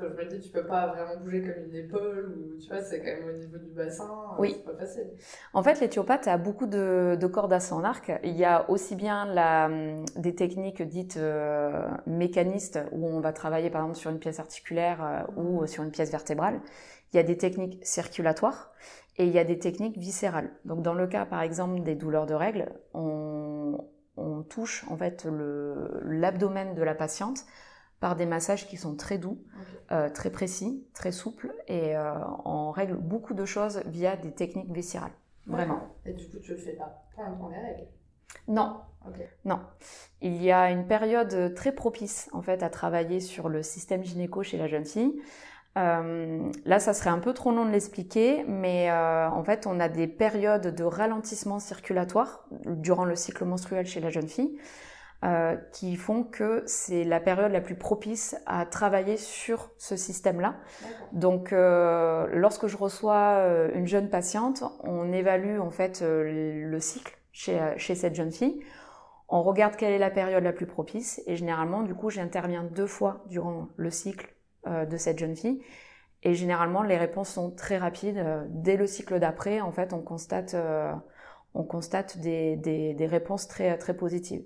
Je 0.00 0.06
me 0.06 0.28
dis, 0.28 0.40
tu 0.40 0.50
peux 0.50 0.66
pas 0.66 0.86
vraiment 0.88 1.20
bouger 1.20 1.42
comme 1.42 1.64
une 1.64 1.74
épaule, 1.74 2.34
ou 2.36 2.58
tu 2.58 2.68
vois, 2.68 2.82
c'est 2.82 2.98
quand 3.00 3.06
même 3.06 3.28
au 3.28 3.38
niveau 3.38 3.58
du 3.58 3.70
bassin, 3.70 4.04
euh, 4.04 4.34
oui. 4.38 4.56
c'est 4.56 4.72
pas 4.72 4.78
facile. 4.78 5.10
En 5.52 5.62
fait, 5.62 5.80
l'éthiopathe 5.80 6.28
a 6.28 6.38
beaucoup 6.38 6.66
de, 6.66 7.16
de, 7.20 7.26
cordes 7.26 7.52
à 7.52 7.60
son 7.60 7.84
arc. 7.84 8.12
Il 8.22 8.36
y 8.36 8.44
a 8.44 8.68
aussi 8.70 8.94
bien 8.94 9.26
la, 9.26 9.66
hum, 9.66 10.04
des 10.16 10.34
techniques 10.34 10.82
dites 10.82 11.16
euh, 11.16 11.88
mécanistes, 12.06 12.78
où 12.92 13.06
on 13.06 13.20
va 13.20 13.32
travailler 13.32 13.70
par 13.70 13.82
exemple 13.82 13.98
sur 13.98 14.10
une 14.10 14.18
pièce 14.18 14.40
articulaire 14.40 15.04
euh, 15.36 15.40
ou 15.40 15.66
sur 15.66 15.82
une 15.82 15.90
pièce 15.90 16.10
vertébrale. 16.10 16.60
Il 17.12 17.16
y 17.16 17.20
a 17.20 17.22
des 17.22 17.36
techniques 17.36 17.78
circulatoires 17.84 18.72
et 19.16 19.24
il 19.26 19.32
y 19.32 19.38
a 19.38 19.44
des 19.44 19.58
techniques 19.58 19.98
viscérales. 19.98 20.50
Donc 20.64 20.82
dans 20.82 20.94
le 20.94 21.06
cas 21.06 21.24
par 21.24 21.42
exemple 21.42 21.82
des 21.82 21.94
douleurs 21.94 22.26
de 22.26 22.34
règles, 22.34 22.70
on, 22.94 23.78
on 24.16 24.42
touche 24.42 24.84
en 24.90 24.96
fait 24.96 25.26
l'abdomen 26.04 26.74
de 26.74 26.82
la 26.82 26.94
patiente 26.94 27.44
par 28.00 28.16
des 28.16 28.26
massages 28.26 28.66
qui 28.68 28.76
sont 28.76 28.94
très 28.94 29.18
doux, 29.18 29.38
euh, 29.90 30.08
très 30.10 30.30
précis, 30.30 30.86
très 30.94 31.12
souples, 31.12 31.54
et 31.66 31.96
euh, 31.96 32.12
on 32.44 32.70
règle 32.70 32.94
beaucoup 32.94 33.34
de 33.34 33.44
choses 33.44 33.82
via 33.86 34.16
des 34.16 34.32
techniques 34.32 34.72
viscérales. 34.72 35.12
Vraiment. 35.46 35.80
Et 36.04 36.12
du 36.12 36.28
coup, 36.28 36.38
tu 36.38 36.52
le 36.52 36.58
fais 36.58 36.72
pas 36.72 37.04
pendant 37.16 37.48
les 37.48 37.56
règles? 37.56 37.88
Non. 38.46 38.80
Non. 39.44 39.60
Il 40.20 40.42
y 40.42 40.52
a 40.52 40.70
une 40.70 40.86
période 40.86 41.54
très 41.54 41.72
propice 41.72 42.28
en 42.32 42.42
fait 42.42 42.62
à 42.62 42.68
travailler 42.68 43.20
sur 43.20 43.48
le 43.48 43.62
système 43.62 44.04
gynéco 44.04 44.42
chez 44.42 44.58
la 44.58 44.66
jeune 44.66 44.84
fille. 44.84 45.22
Euh, 45.78 46.50
là, 46.66 46.78
ça 46.78 46.92
serait 46.92 47.08
un 47.08 47.20
peu 47.20 47.32
trop 47.32 47.50
long 47.52 47.64
de 47.64 47.70
l'expliquer, 47.70 48.44
mais 48.46 48.90
en 48.92 49.42
fait, 49.44 49.66
on 49.66 49.80
a 49.80 49.88
des 49.88 50.06
périodes 50.06 50.74
de 50.74 50.84
ralentissement 50.84 51.58
circulatoire 51.58 52.46
durant 52.66 53.06
le 53.06 53.16
cycle 53.16 53.44
menstruel 53.46 53.86
chez 53.86 54.00
la 54.00 54.10
jeune 54.10 54.28
fille. 54.28 54.58
Euh, 55.24 55.56
qui 55.72 55.96
font 55.96 56.22
que 56.22 56.62
c'est 56.66 57.02
la 57.02 57.18
période 57.18 57.50
la 57.50 57.60
plus 57.60 57.74
propice 57.74 58.36
à 58.46 58.64
travailler 58.64 59.16
sur 59.16 59.72
ce 59.76 59.96
système-là. 59.96 60.54
Donc, 61.10 61.52
euh, 61.52 62.28
lorsque 62.30 62.68
je 62.68 62.76
reçois 62.76 63.38
euh, 63.38 63.68
une 63.74 63.88
jeune 63.88 64.10
patiente, 64.10 64.62
on 64.84 65.12
évalue 65.12 65.58
en 65.58 65.70
fait 65.70 66.04
le 66.04 66.78
cycle 66.78 67.18
chez, 67.32 67.58
chez 67.78 67.96
cette 67.96 68.14
jeune 68.14 68.30
fille. 68.30 68.62
On 69.28 69.42
regarde 69.42 69.74
quelle 69.74 69.92
est 69.92 69.98
la 69.98 70.10
période 70.10 70.44
la 70.44 70.52
plus 70.52 70.66
propice 70.66 71.20
et 71.26 71.34
généralement, 71.34 71.82
du 71.82 71.96
coup, 71.96 72.10
j'interviens 72.10 72.62
deux 72.62 72.86
fois 72.86 73.24
durant 73.26 73.66
le 73.76 73.90
cycle 73.90 74.32
de 74.68 74.96
cette 74.96 75.18
jeune 75.18 75.34
fille. 75.34 75.60
Et 76.22 76.34
généralement, 76.34 76.84
les 76.84 76.96
réponses 76.96 77.30
sont 77.30 77.50
très 77.50 77.76
rapides. 77.76 78.24
Dès 78.50 78.76
le 78.76 78.86
cycle 78.86 79.18
d'après, 79.18 79.60
en 79.60 79.72
fait, 79.72 79.92
on 79.92 80.00
constate, 80.00 80.54
on 81.54 81.64
constate 81.64 82.18
des, 82.18 82.54
des, 82.54 82.94
des, 82.94 83.06
réponses 83.06 83.48
très, 83.48 83.76
très 83.78 83.96
positives. 83.96 84.44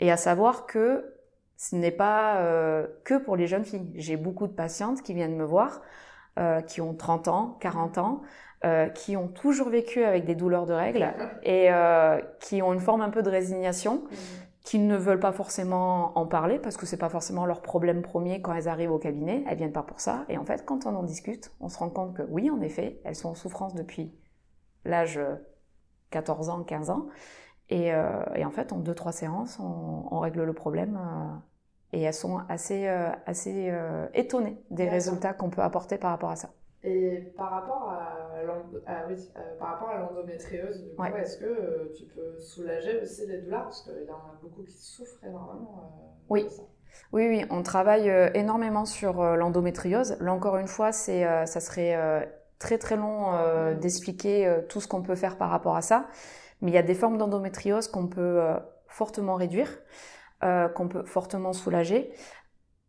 Et 0.00 0.10
à 0.10 0.16
savoir 0.16 0.66
que 0.66 1.16
ce 1.56 1.74
n'est 1.74 1.90
pas 1.90 2.38
euh, 2.40 2.86
que 3.04 3.14
pour 3.14 3.36
les 3.36 3.46
jeunes 3.46 3.64
filles. 3.64 3.90
J'ai 3.94 4.16
beaucoup 4.16 4.46
de 4.46 4.52
patientes 4.52 5.02
qui 5.02 5.14
viennent 5.14 5.36
me 5.36 5.44
voir, 5.44 5.80
euh, 6.38 6.60
qui 6.60 6.80
ont 6.80 6.94
30 6.94 7.28
ans, 7.28 7.56
40 7.60 7.98
ans, 7.98 8.22
euh, 8.64 8.88
qui 8.88 9.16
ont 9.16 9.28
toujours 9.28 9.70
vécu 9.70 10.04
avec 10.04 10.24
des 10.24 10.34
douleurs 10.34 10.66
de 10.66 10.74
règles 10.74 11.14
et 11.42 11.72
euh, 11.72 12.20
qui 12.40 12.62
ont 12.62 12.72
une 12.72 12.80
forme 12.80 13.00
un 13.00 13.10
peu 13.10 13.22
de 13.22 13.30
résignation, 13.30 13.96
mmh. 13.96 14.16
qui 14.62 14.78
ne 14.78 14.96
veulent 14.96 15.20
pas 15.20 15.32
forcément 15.32 16.16
en 16.18 16.26
parler 16.26 16.58
parce 16.58 16.76
que 16.76 16.84
c'est 16.84 16.98
pas 16.98 17.08
forcément 17.08 17.46
leur 17.46 17.62
problème 17.62 18.02
premier 18.02 18.42
quand 18.42 18.52
elles 18.52 18.68
arrivent 18.68 18.92
au 18.92 18.98
cabinet. 18.98 19.44
Elles 19.48 19.56
viennent 19.56 19.72
pas 19.72 19.82
pour 19.82 20.00
ça. 20.00 20.26
Et 20.28 20.36
en 20.36 20.44
fait, 20.44 20.64
quand 20.66 20.84
on 20.84 20.94
en 20.94 21.04
discute, 21.04 21.52
on 21.60 21.68
se 21.68 21.78
rend 21.78 21.88
compte 21.88 22.14
que 22.14 22.22
oui, 22.28 22.50
en 22.50 22.60
effet, 22.60 23.00
elles 23.04 23.16
sont 23.16 23.30
en 23.30 23.34
souffrance 23.34 23.74
depuis 23.74 24.12
l'âge 24.84 25.18
14 26.10 26.50
ans, 26.50 26.62
15 26.64 26.90
ans 26.90 27.06
et, 27.68 27.92
euh, 27.92 28.22
et, 28.34 28.44
en 28.44 28.50
fait, 28.50 28.72
en 28.72 28.78
deux, 28.78 28.94
trois 28.94 29.12
séances, 29.12 29.58
on, 29.58 30.04
on 30.10 30.20
règle 30.20 30.44
le 30.44 30.52
problème. 30.52 30.96
Euh, 30.96 31.34
et 31.92 32.02
elles 32.02 32.14
sont 32.14 32.40
assez, 32.48 32.88
euh, 32.88 33.08
assez 33.26 33.72
étonnées 34.12 34.58
des 34.70 34.88
résultats 34.88 35.32
qu'on 35.32 35.50
peut 35.50 35.62
apporter 35.62 35.98
par 35.98 36.10
rapport 36.10 36.30
à 36.30 36.36
ça. 36.36 36.50
Et 36.82 37.32
par 37.36 37.50
rapport 37.50 37.90
à, 37.90 38.16
ah 38.86 39.04
oui, 39.08 39.16
l'endométriose, 39.98 40.84
coup, 40.96 41.04
est-ce 41.16 41.38
que 41.38 41.92
tu 41.96 42.04
peux 42.04 42.38
soulager 42.38 43.00
aussi 43.00 43.26
les 43.26 43.38
douleurs? 43.38 43.64
Parce 43.64 43.82
qu'il 43.82 44.04
y 44.06 44.10
en 44.10 44.14
a 44.14 44.38
beaucoup 44.42 44.62
qui 44.62 44.76
souffrent 44.76 45.24
énormément. 45.24 46.16
oui. 46.28 46.46
Oui, 47.12 47.28
oui, 47.28 47.44
on 47.50 47.62
travaille 47.62 48.10
énormément 48.34 48.84
sur 48.84 49.22
l'endométriose. 49.22 50.16
Là 50.20 50.32
encore 50.32 50.56
une 50.56 50.66
fois, 50.66 50.92
c'est, 50.92 51.46
ça 51.46 51.60
serait 51.60 52.28
très 52.58 52.78
très 52.78 52.96
long 52.96 53.32
d'expliquer 53.74 54.60
tout 54.68 54.80
ce 54.80 54.88
qu'on 54.88 55.02
peut 55.02 55.14
faire 55.14 55.36
par 55.36 55.50
rapport 55.50 55.76
à 55.76 55.82
ça. 55.82 56.06
Mais 56.60 56.70
il 56.70 56.74
y 56.74 56.78
a 56.78 56.82
des 56.82 56.94
formes 56.94 57.18
d'endométriose 57.18 57.88
qu'on 57.88 58.06
peut 58.06 58.40
euh, 58.40 58.54
fortement 58.88 59.34
réduire, 59.34 59.68
euh, 60.44 60.68
qu'on 60.68 60.88
peut 60.88 61.04
fortement 61.04 61.52
soulager. 61.52 62.10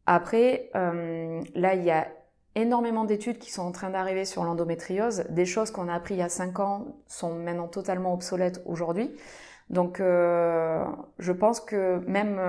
Après, 0.06 0.69
euh, 0.75 1.41
là, 1.53 1.75
il 1.75 1.84
y 1.84 1.91
a 1.91 2.08
énormément 2.56 3.03
d'études 3.03 3.38
qui 3.38 3.51
sont 3.51 3.63
en 3.63 3.71
train 3.71 3.89
d'arriver 3.89 4.25
sur 4.25 4.43
l'endométriose. 4.43 5.25
Des 5.30 5.45
choses 5.45 5.69
qu'on 5.69 5.88
a 5.88 5.93
appris 5.93 6.15
il 6.15 6.19
y 6.19 6.23
a 6.23 6.30
5 6.30 6.60
ans 6.60 6.86
sont 7.08 7.36
maintenant 7.36 7.67
totalement 7.67 8.13
obsolètes 8.13 8.62
aujourd'hui. 8.65 9.15
Donc, 9.69 9.97
je 9.99 11.32
pense 11.34 11.60
que 11.60 11.97
même 12.08 12.39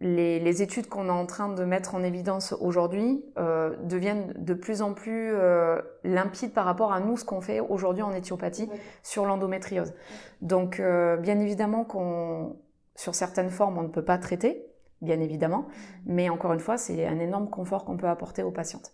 les, 0.00 0.62
études 0.62 0.88
qu'on 0.88 1.06
est 1.08 1.10
en 1.10 1.26
train 1.26 1.52
de 1.52 1.64
mettre 1.64 1.94
en 1.94 2.02
évidence 2.02 2.54
aujourd'hui 2.58 3.22
euh, 3.38 3.76
deviennent 3.84 4.32
de 4.36 4.54
plus 4.54 4.80
en 4.80 4.94
plus 4.94 5.32
euh, 5.34 5.80
limpides 6.04 6.54
par 6.54 6.64
rapport 6.64 6.92
à 6.92 7.00
nous, 7.00 7.16
ce 7.16 7.24
qu'on 7.24 7.40
fait 7.40 7.60
aujourd'hui 7.60 8.02
en 8.02 8.12
éthiopathie 8.12 8.68
sur 9.02 9.26
l'endométriose. 9.26 9.92
Donc, 10.40 10.80
euh, 10.80 11.16
bien 11.16 11.38
évidemment 11.38 11.84
qu'on, 11.84 12.56
sur 12.96 13.14
certaines 13.14 13.50
formes, 13.50 13.76
on 13.76 13.82
ne 13.82 13.88
peut 13.88 14.04
pas 14.04 14.16
traiter, 14.16 14.64
bien 15.02 15.20
évidemment, 15.20 15.66
mmh. 15.66 15.66
mais 16.06 16.28
encore 16.30 16.54
une 16.54 16.60
fois, 16.60 16.78
c'est 16.78 17.06
un 17.06 17.18
énorme 17.18 17.50
confort 17.50 17.84
qu'on 17.84 17.98
peut 17.98 18.08
apporter 18.08 18.42
aux 18.42 18.52
patientes. 18.52 18.92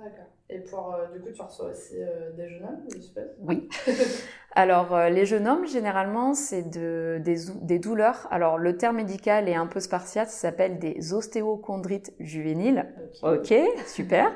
D'accord. 0.00 0.26
Et 0.48 0.58
pour, 0.58 0.94
euh, 0.94 1.06
du 1.12 1.20
coup, 1.20 1.28
tu 1.32 1.40
reçois 1.40 1.66
aussi 1.66 1.94
euh, 1.94 2.32
des 2.32 2.48
jeunes 2.48 2.64
hommes, 2.64 3.28
Oui. 3.42 3.68
Alors, 4.52 4.92
euh, 4.94 5.08
les 5.08 5.24
jeunes 5.24 5.46
hommes, 5.46 5.66
généralement, 5.66 6.34
c'est 6.34 6.68
de, 6.68 7.20
des, 7.22 7.36
des, 7.62 7.78
douleurs. 7.78 8.26
Alors, 8.32 8.58
le 8.58 8.76
terme 8.76 8.96
médical 8.96 9.48
est 9.48 9.54
un 9.54 9.68
peu 9.68 9.78
spartiate, 9.78 10.28
ça 10.28 10.36
s'appelle 10.36 10.80
des 10.80 11.14
ostéochondrites 11.14 12.12
juvéniles. 12.18 12.92
Ok, 13.22 13.54
super. 13.86 14.32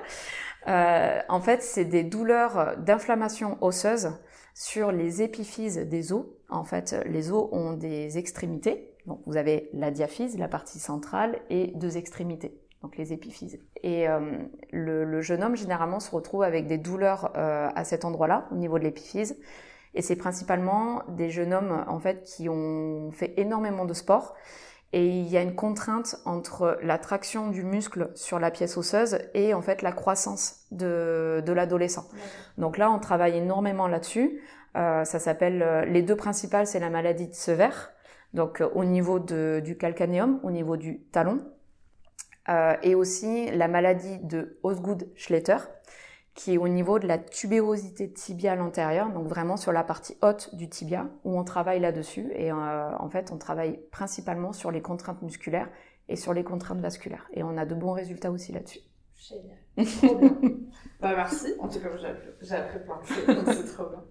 en 0.66 1.40
fait, 1.40 1.62
c'est 1.62 1.84
des 1.84 2.04
douleurs 2.04 2.76
d'inflammation 2.78 3.58
osseuse 3.60 4.12
sur 4.54 4.92
les 4.92 5.20
épiphyses 5.20 5.78
des 5.78 6.12
os. 6.12 6.26
En 6.48 6.62
fait, 6.62 6.94
les 7.06 7.32
os 7.32 7.48
ont 7.50 7.72
des 7.72 8.18
extrémités. 8.18 8.94
Donc, 9.06 9.20
vous 9.26 9.36
avez 9.36 9.68
la 9.72 9.90
diaphyse, 9.90 10.38
la 10.38 10.48
partie 10.48 10.78
centrale, 10.78 11.40
et 11.50 11.72
deux 11.74 11.96
extrémités 11.96 12.63
donc 12.84 12.98
les 12.98 13.14
épiphyses. 13.14 13.58
Et 13.82 14.06
euh, 14.08 14.20
le, 14.70 15.22
jeune 15.22 15.42
homme 15.42 15.56
généralement 15.56 16.00
se 16.00 16.10
retrouve 16.10 16.42
avec 16.42 16.66
des 16.66 16.76
douleurs 16.76 17.32
euh, 17.34 17.70
à 17.74 17.82
cet 17.82 18.04
endroit-là, 18.04 18.46
au 18.52 18.56
niveau 18.56 18.78
de 18.78 18.84
l'épiphyse. 18.84 19.38
Et 19.94 20.02
c'est 20.02 20.16
principalement 20.16 21.02
des 21.08 21.30
jeunes 21.30 21.54
hommes 21.54 21.82
en 21.88 21.98
fait 21.98 22.22
qui 22.24 22.50
ont 22.50 23.10
fait 23.10 23.32
énormément 23.38 23.86
de 23.86 23.94
sport. 23.94 24.34
Et 24.92 25.08
il 25.08 25.26
y 25.28 25.38
a 25.38 25.40
une 25.40 25.54
contrainte 25.54 26.16
entre 26.26 26.78
la 26.82 26.98
traction 26.98 27.48
du 27.48 27.64
muscle 27.64 28.10
sur 28.14 28.38
la 28.38 28.50
pièce 28.50 28.76
osseuse 28.76 29.18
et 29.32 29.54
en 29.54 29.62
fait 29.62 29.80
la 29.80 29.90
croissance 29.90 30.66
de, 30.70 31.42
de 31.44 31.52
l'adolescent. 31.52 32.06
Donc 32.58 32.76
là, 32.76 32.90
on 32.90 32.98
travaille 32.98 33.38
énormément 33.38 33.88
là-dessus. 33.88 34.42
Euh, 34.76 35.04
ça 35.04 35.18
s'appelle 35.18 35.88
les 35.88 36.02
deux 36.02 36.16
principales, 36.16 36.66
c'est 36.66 36.80
la 36.80 36.90
maladie 36.90 37.28
de 37.28 37.34
Sever. 37.34 37.70
Donc 38.34 38.62
au 38.74 38.84
niveau 38.84 39.20
de, 39.20 39.62
du 39.64 39.78
calcanéum, 39.78 40.38
au 40.42 40.50
niveau 40.50 40.76
du 40.76 41.00
talon, 41.12 41.40
euh, 42.48 42.76
et 42.82 42.94
aussi 42.94 43.50
la 43.50 43.68
maladie 43.68 44.18
de 44.18 44.58
Osgood-Schletter, 44.62 45.58
qui 46.34 46.54
est 46.54 46.58
au 46.58 46.68
niveau 46.68 46.98
de 46.98 47.06
la 47.06 47.18
tubérosité 47.18 48.12
tibiale 48.12 48.60
antérieure, 48.60 49.10
donc 49.10 49.28
vraiment 49.28 49.56
sur 49.56 49.72
la 49.72 49.84
partie 49.84 50.16
haute 50.20 50.54
du 50.54 50.68
tibia, 50.68 51.08
où 51.24 51.38
on 51.38 51.44
travaille 51.44 51.80
là-dessus. 51.80 52.30
Et 52.34 52.50
euh, 52.50 52.96
en 52.98 53.08
fait, 53.08 53.30
on 53.32 53.38
travaille 53.38 53.78
principalement 53.92 54.52
sur 54.52 54.70
les 54.70 54.82
contraintes 54.82 55.22
musculaires 55.22 55.68
et 56.08 56.16
sur 56.16 56.34
les 56.34 56.44
contraintes 56.44 56.80
vasculaires. 56.80 57.28
Et 57.32 57.42
on 57.42 57.56
a 57.56 57.64
de 57.64 57.74
bons 57.74 57.92
résultats 57.92 58.30
aussi 58.30 58.52
là-dessus. 58.52 58.80
Génial. 59.16 59.56
Trop 59.76 60.16
bien. 60.16 60.36
bah, 61.00 61.14
merci. 61.16 61.54
En 61.60 61.68
tout 61.68 61.80
cas, 61.80 61.88
j'ai 62.42 62.54
appris, 62.54 62.78
plein 62.80 63.00
de 63.00 63.06
choses, 63.06 63.26
donc 63.26 63.54
c'est 63.54 63.72
trop 63.72 63.86
bien. 63.86 64.04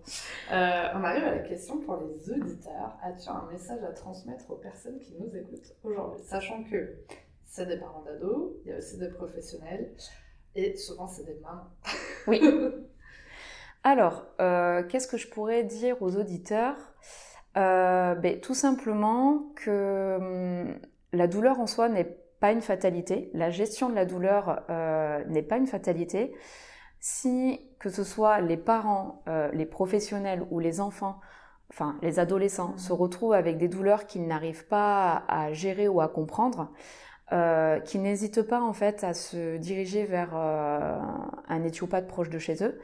Euh, 0.52 0.89
on 0.96 1.04
arrive 1.04 1.24
à 1.26 1.36
la 1.36 1.39
question 1.39 1.80
pour 1.80 1.98
les 1.98 2.32
auditeurs. 2.32 2.98
As-tu 3.04 3.30
un 3.30 3.48
message 3.52 3.84
à 3.84 3.91
transmettre 3.91 4.50
aux 4.50 4.56
personnes 4.56 4.98
qui 5.00 5.13
nous 5.19 5.36
écoutent 5.36 5.76
aujourd'hui? 5.84 6.24
Sachant 6.24 6.63
que 6.63 6.96
c'est 7.53 7.67
des 7.67 7.77
parents 7.77 8.01
d'ados, 8.01 8.53
il 8.65 8.71
y 8.71 8.73
a 8.73 8.77
aussi 8.79 8.97
des 8.97 9.09
professionnels, 9.09 9.93
et 10.55 10.75
souvent 10.75 11.07
c'est 11.07 11.23
des 11.23 11.35
mamans. 11.35 11.69
Oui. 12.25 12.41
Alors, 13.83 14.25
euh, 14.41 14.81
qu'est-ce 14.83 15.07
que 15.07 15.17
je 15.17 15.27
pourrais 15.27 15.63
dire 15.63 16.01
aux 16.01 16.15
auditeurs? 16.15 16.77
Euh, 17.57 18.15
ben, 18.15 18.39
Tout 18.39 18.55
simplement 18.55 19.51
que 19.55 20.17
hum, 20.19 20.79
la 21.11 21.27
douleur 21.27 21.59
en 21.59 21.67
soi 21.67 21.89
n'est 21.89 22.17
pas 22.39 22.51
une 22.51 22.61
fatalité, 22.61 23.29
la 23.35 23.51
gestion 23.51 23.87
de 23.87 23.93
la 23.93 24.05
douleur 24.05 24.63
euh, 24.71 25.23
n'est 25.25 25.43
pas 25.43 25.57
une 25.57 25.67
fatalité. 25.67 26.33
Si, 26.99 27.59
que 27.77 27.89
ce 27.89 28.03
soit 28.03 28.41
les 28.41 28.57
parents, 28.57 29.23
les 29.51 29.65
professionnels 29.65 30.47
ou 30.51 30.59
les 30.59 30.79
enfants, 30.79 31.19
enfin 31.69 31.97
les 32.01 32.17
adolescents, 32.17 32.77
se 32.77 32.93
retrouvent 32.93 33.33
avec 33.33 33.57
des 33.57 33.67
douleurs 33.67 34.07
qu'ils 34.07 34.25
n'arrivent 34.25 34.67
pas 34.67 35.23
à 35.27 35.51
gérer 35.51 35.89
ou 35.89 35.99
à 35.99 36.07
comprendre, 36.07 36.71
euh, 37.31 37.79
qui 37.79 37.99
n'hésitent 37.99 38.41
pas 38.41 38.62
en 38.62 38.73
fait 38.73 39.03
à 39.05 39.13
se 39.13 39.55
diriger 39.55 40.03
vers 40.03 40.31
euh, 40.36 40.99
un 41.47 41.63
éthiopathe 41.63 42.05
proche 42.05 42.29
de 42.29 42.38
chez 42.38 42.62
eux. 42.63 42.79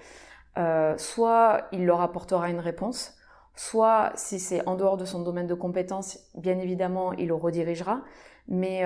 Euh, 0.58 0.98
soit 0.98 1.68
il 1.74 1.86
leur 1.86 2.00
apportera 2.00 2.50
une 2.50 2.60
réponse, 2.60 3.16
soit 3.56 4.12
si 4.16 4.40
c'est 4.40 4.66
en 4.66 4.76
dehors 4.76 4.96
de 4.96 5.04
son 5.04 5.22
domaine 5.22 5.46
de 5.46 5.54
compétence, 5.54 6.20
bien 6.36 6.58
évidemment, 6.58 7.12
il 7.14 7.28
le 7.28 7.36
redirigera, 7.36 8.02
mais, 8.48 8.84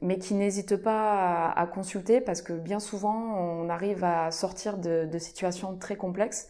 mais 0.00 0.18
qui 0.18 0.34
n'hésite 0.34 0.76
pas 0.76 1.50
à, 1.50 1.66
consulter 1.66 2.20
parce 2.20 2.40
que 2.40 2.54
bien 2.54 2.80
souvent, 2.80 3.36
on 3.36 3.68
arrive 3.68 4.04
à 4.04 4.30
sortir 4.30 4.78
de, 4.78 5.04
de 5.04 5.18
situations 5.18 5.76
très 5.76 5.96
complexes 5.96 6.48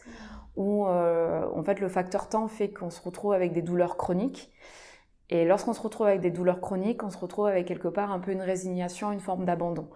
où 0.55 0.85
en 0.85 1.63
fait 1.63 1.81
le 1.81 1.89
facteur 1.89 2.29
temps 2.29 2.47
fait 2.47 2.69
qu'on 2.69 2.89
se 2.89 3.01
retrouve 3.01 3.33
avec 3.33 3.51
des 3.51 3.61
douleurs 3.61 3.97
chroniques 3.97 4.53
et 5.31 5.45
lorsqu'on 5.45 5.73
se 5.73 5.81
retrouve 5.81 6.07
avec 6.07 6.19
des 6.19 6.29
douleurs 6.29 6.59
chroniques, 6.59 7.03
on 7.03 7.09
se 7.09 7.17
retrouve 7.17 7.47
avec 7.47 7.65
quelque 7.65 7.87
part 7.87 8.11
un 8.11 8.19
peu 8.19 8.31
une 8.31 8.41
résignation, 8.41 9.13
une 9.13 9.21
forme 9.21 9.45
d'abandon. 9.45 9.87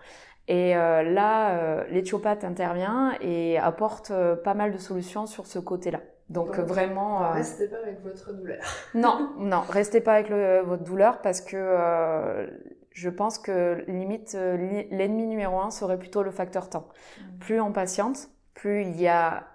Et 0.48 0.78
euh, 0.78 1.04
là, 1.04 1.58
euh, 1.58 1.84
l'éthiopathe 1.90 2.46
intervient 2.46 3.14
et 3.20 3.58
apporte 3.58 4.12
euh, 4.12 4.38
pas 4.38 4.54
mal 4.54 4.72
de 4.72 4.78
solutions 4.78 5.26
sur 5.26 5.46
ce 5.46 5.60
côté-là. 5.60 6.00
Donc, 6.30 6.58
vraiment. 6.58 7.32
restez 7.34 7.68
pas 7.68 7.78
avec 7.84 8.02
votre 8.02 8.32
douleur. 8.34 8.64
non, 8.96 9.34
non, 9.38 9.62
restez 9.70 10.02
pas 10.02 10.14
avec 10.14 10.32
votre 10.66 10.84
douleur 10.84 11.22
parce 11.22 11.42
que 11.42 12.50
je 12.92 13.10
pense 13.10 13.38
que 13.38 13.84
limite 13.88 14.34
l'ennemi 14.34 15.28
numéro 15.28 15.60
un 15.60 15.70
serait 15.70 16.00
plutôt 16.00 16.24
le 16.24 16.32
facteur 16.32 16.70
temps. 16.70 16.88
Mmh. 16.88 17.38
Plus 17.40 17.62
on 17.62 17.72
patiente, 17.72 18.30
plus 18.56 18.82
il 18.82 19.00
y 19.00 19.08
a 19.08 19.46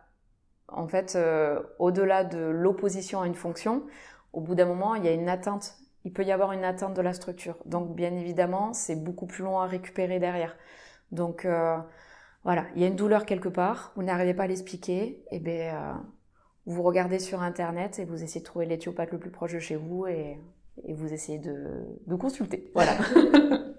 en 0.68 0.86
fait 0.86 1.18
au-delà 1.80 2.22
de 2.22 2.38
l'opposition 2.38 3.20
à 3.20 3.26
une 3.26 3.34
fonction, 3.34 3.82
au 4.32 4.40
bout 4.40 4.54
d'un 4.54 4.66
moment, 4.66 4.94
il 4.94 5.04
y 5.04 5.08
a 5.08 5.12
une 5.12 5.28
atteinte. 5.28 5.76
Il 6.04 6.12
peut 6.12 6.24
y 6.24 6.32
avoir 6.32 6.52
une 6.52 6.64
atteinte 6.64 6.94
de 6.94 7.02
la 7.02 7.12
structure. 7.12 7.56
Donc, 7.66 7.94
bien 7.94 8.12
évidemment, 8.12 8.72
c'est 8.72 8.96
beaucoup 8.96 9.26
plus 9.26 9.44
long 9.44 9.58
à 9.58 9.66
récupérer 9.66 10.18
derrière. 10.18 10.56
Donc, 11.12 11.44
euh, 11.44 11.76
voilà, 12.44 12.66
il 12.74 12.80
y 12.80 12.84
a 12.84 12.88
une 12.88 12.96
douleur 12.96 13.26
quelque 13.26 13.48
part, 13.48 13.92
vous 13.96 14.02
n'arrivez 14.02 14.32
pas 14.32 14.44
à 14.44 14.46
l'expliquer, 14.46 15.02
et 15.02 15.24
eh 15.32 15.40
bien, 15.40 15.74
euh, 15.74 15.92
vous 16.66 16.82
regardez 16.82 17.18
sur 17.18 17.42
Internet 17.42 17.98
et 17.98 18.04
vous 18.04 18.22
essayez 18.22 18.40
de 18.40 18.46
trouver 18.46 18.64
l'éthiopathe 18.64 19.10
le 19.10 19.18
plus 19.18 19.30
proche 19.30 19.52
de 19.52 19.58
chez 19.58 19.76
vous 19.76 20.06
et, 20.06 20.38
vous 20.88 21.12
essayez 21.12 21.38
de, 21.38 21.84
de 22.06 22.14
consulter. 22.14 22.70
Voilà. 22.72 22.92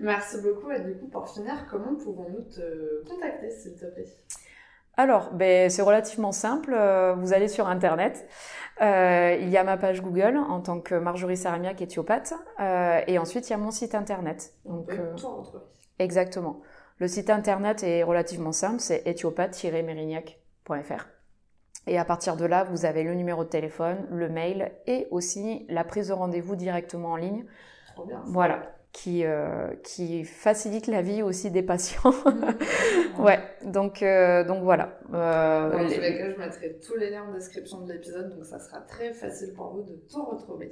Merci 0.00 0.40
beaucoup. 0.40 0.70
Et 0.70 0.80
du 0.80 0.94
coup, 0.98 1.08
pour 1.08 1.28
finir, 1.28 1.66
comment 1.70 1.94
pouvons-nous 1.94 2.42
te 2.42 3.04
contacter, 3.06 3.50
s'il 3.50 3.74
te 3.74 3.84
plaît? 3.86 4.06
Alors, 4.96 5.32
ben, 5.32 5.68
c'est 5.68 5.82
relativement 5.82 6.32
simple. 6.32 6.74
Euh, 6.74 7.14
vous 7.14 7.34
allez 7.34 7.48
sur 7.48 7.68
Internet. 7.68 8.26
Euh, 8.80 9.36
il 9.40 9.48
y 9.48 9.56
a 9.56 9.64
ma 9.64 9.76
page 9.76 10.02
Google 10.02 10.36
en 10.36 10.60
tant 10.60 10.80
que 10.80 10.94
Marjorie 10.94 11.36
Saramiak 11.36 11.82
éthiopathe. 11.82 12.34
Euh, 12.60 13.00
et 13.06 13.18
ensuite, 13.18 13.48
il 13.48 13.50
y 13.50 13.54
a 13.54 13.58
mon 13.58 13.70
site 13.70 13.94
Internet. 13.94 14.54
Donc, 14.64 14.92
euh, 14.92 15.14
exactement. 15.98 16.62
Le 16.98 17.08
site 17.08 17.28
Internet 17.28 17.82
est 17.82 18.02
relativement 18.02 18.52
simple. 18.52 18.80
C'est 18.80 19.06
éthiopathe-mérignac.fr. 19.06 21.08
Et 21.86 21.98
à 21.98 22.04
partir 22.04 22.36
de 22.36 22.46
là, 22.46 22.64
vous 22.64 22.86
avez 22.86 23.02
le 23.02 23.14
numéro 23.14 23.44
de 23.44 23.48
téléphone, 23.48 24.06
le 24.10 24.28
mail 24.28 24.72
et 24.86 25.06
aussi 25.10 25.66
la 25.68 25.84
prise 25.84 26.08
de 26.08 26.14
rendez-vous 26.14 26.56
directement 26.56 27.12
en 27.12 27.16
ligne. 27.16 27.44
Trop 27.94 28.06
bien. 28.06 28.22
Voilà 28.26 28.75
qui, 28.96 29.26
euh, 29.26 29.74
qui 29.84 30.24
facilite 30.24 30.86
la 30.86 31.02
vie 31.02 31.22
aussi 31.22 31.50
des 31.50 31.62
patients. 31.62 32.14
ouais, 33.18 33.38
donc, 33.62 34.02
euh, 34.02 34.42
donc 34.42 34.62
voilà. 34.62 34.98
Euh, 35.12 35.70
Dans 35.70 35.84
tous 35.84 36.00
les 36.00 36.16
cas, 36.16 36.30
je 36.30 36.38
mettrai 36.38 36.78
tous 36.78 36.96
les 36.96 37.10
liens 37.10 37.24
en 37.24 37.32
description 37.34 37.82
de 37.82 37.92
l'épisode, 37.92 38.34
donc 38.34 38.46
ça 38.46 38.58
sera 38.58 38.80
très 38.80 39.12
facile 39.12 39.52
pour 39.52 39.74
vous 39.74 39.82
de 39.82 39.96
tout 40.10 40.24
retrouver. 40.24 40.70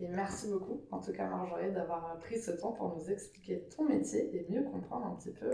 Et 0.00 0.08
merci 0.08 0.48
beaucoup, 0.48 0.80
en 0.90 1.00
tout 1.00 1.12
cas 1.12 1.26
Marjorie, 1.26 1.70
d'avoir 1.70 2.18
pris 2.18 2.40
ce 2.40 2.50
temps 2.52 2.72
pour 2.72 2.96
nous 2.96 3.10
expliquer 3.10 3.68
ton 3.76 3.84
métier 3.84 4.34
et 4.34 4.46
mieux 4.48 4.62
comprendre 4.62 5.06
un 5.06 5.14
petit 5.16 5.32
peu 5.32 5.50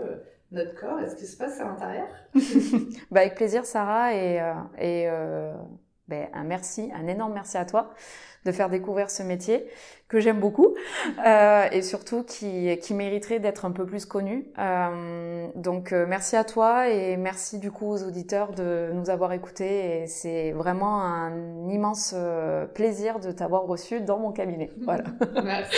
notre 0.53 0.73
corps 0.79 1.01
et 1.01 1.09
ce 1.09 1.15
qui 1.17 1.25
se 1.25 1.35
passe 1.35 1.59
à 1.59 1.65
l'intérieur. 1.65 2.07
bah, 3.11 3.19
avec 3.19 3.35
plaisir 3.35 3.65
Sarah 3.65 4.15
et, 4.15 4.37
et 4.79 5.07
ben, 6.07 6.29
un 6.33 6.43
merci, 6.45 6.89
un 6.95 7.07
énorme 7.07 7.33
merci 7.33 7.57
à 7.57 7.65
toi 7.65 7.93
de 8.45 8.51
faire 8.51 8.69
découvrir 8.69 9.09
ce 9.09 9.23
métier 9.23 9.65
que 10.07 10.19
j'aime 10.19 10.39
beaucoup 10.39 10.75
euh, 11.25 11.67
et 11.71 11.81
surtout 11.81 12.23
qui, 12.23 12.77
qui 12.79 12.93
mériterait 12.93 13.39
d'être 13.39 13.65
un 13.65 13.71
peu 13.71 13.85
plus 13.85 14.05
connu. 14.05 14.47
Euh, 14.59 15.47
donc 15.55 15.93
euh, 15.93 16.05
merci 16.07 16.35
à 16.35 16.43
toi 16.43 16.89
et 16.89 17.17
merci 17.17 17.59
du 17.59 17.71
coup 17.71 17.87
aux 17.87 18.03
auditeurs 18.03 18.51
de 18.51 18.91
nous 18.93 19.09
avoir 19.09 19.31
écoutés 19.33 20.01
et 20.03 20.07
c'est 20.07 20.51
vraiment 20.51 21.01
un 21.03 21.69
immense 21.69 22.15
plaisir 22.73 23.19
de 23.19 23.31
t'avoir 23.31 23.63
reçu 23.63 24.01
dans 24.01 24.19
mon 24.19 24.31
cabinet. 24.31 24.69
Voilà. 24.81 25.05
merci. 25.43 25.77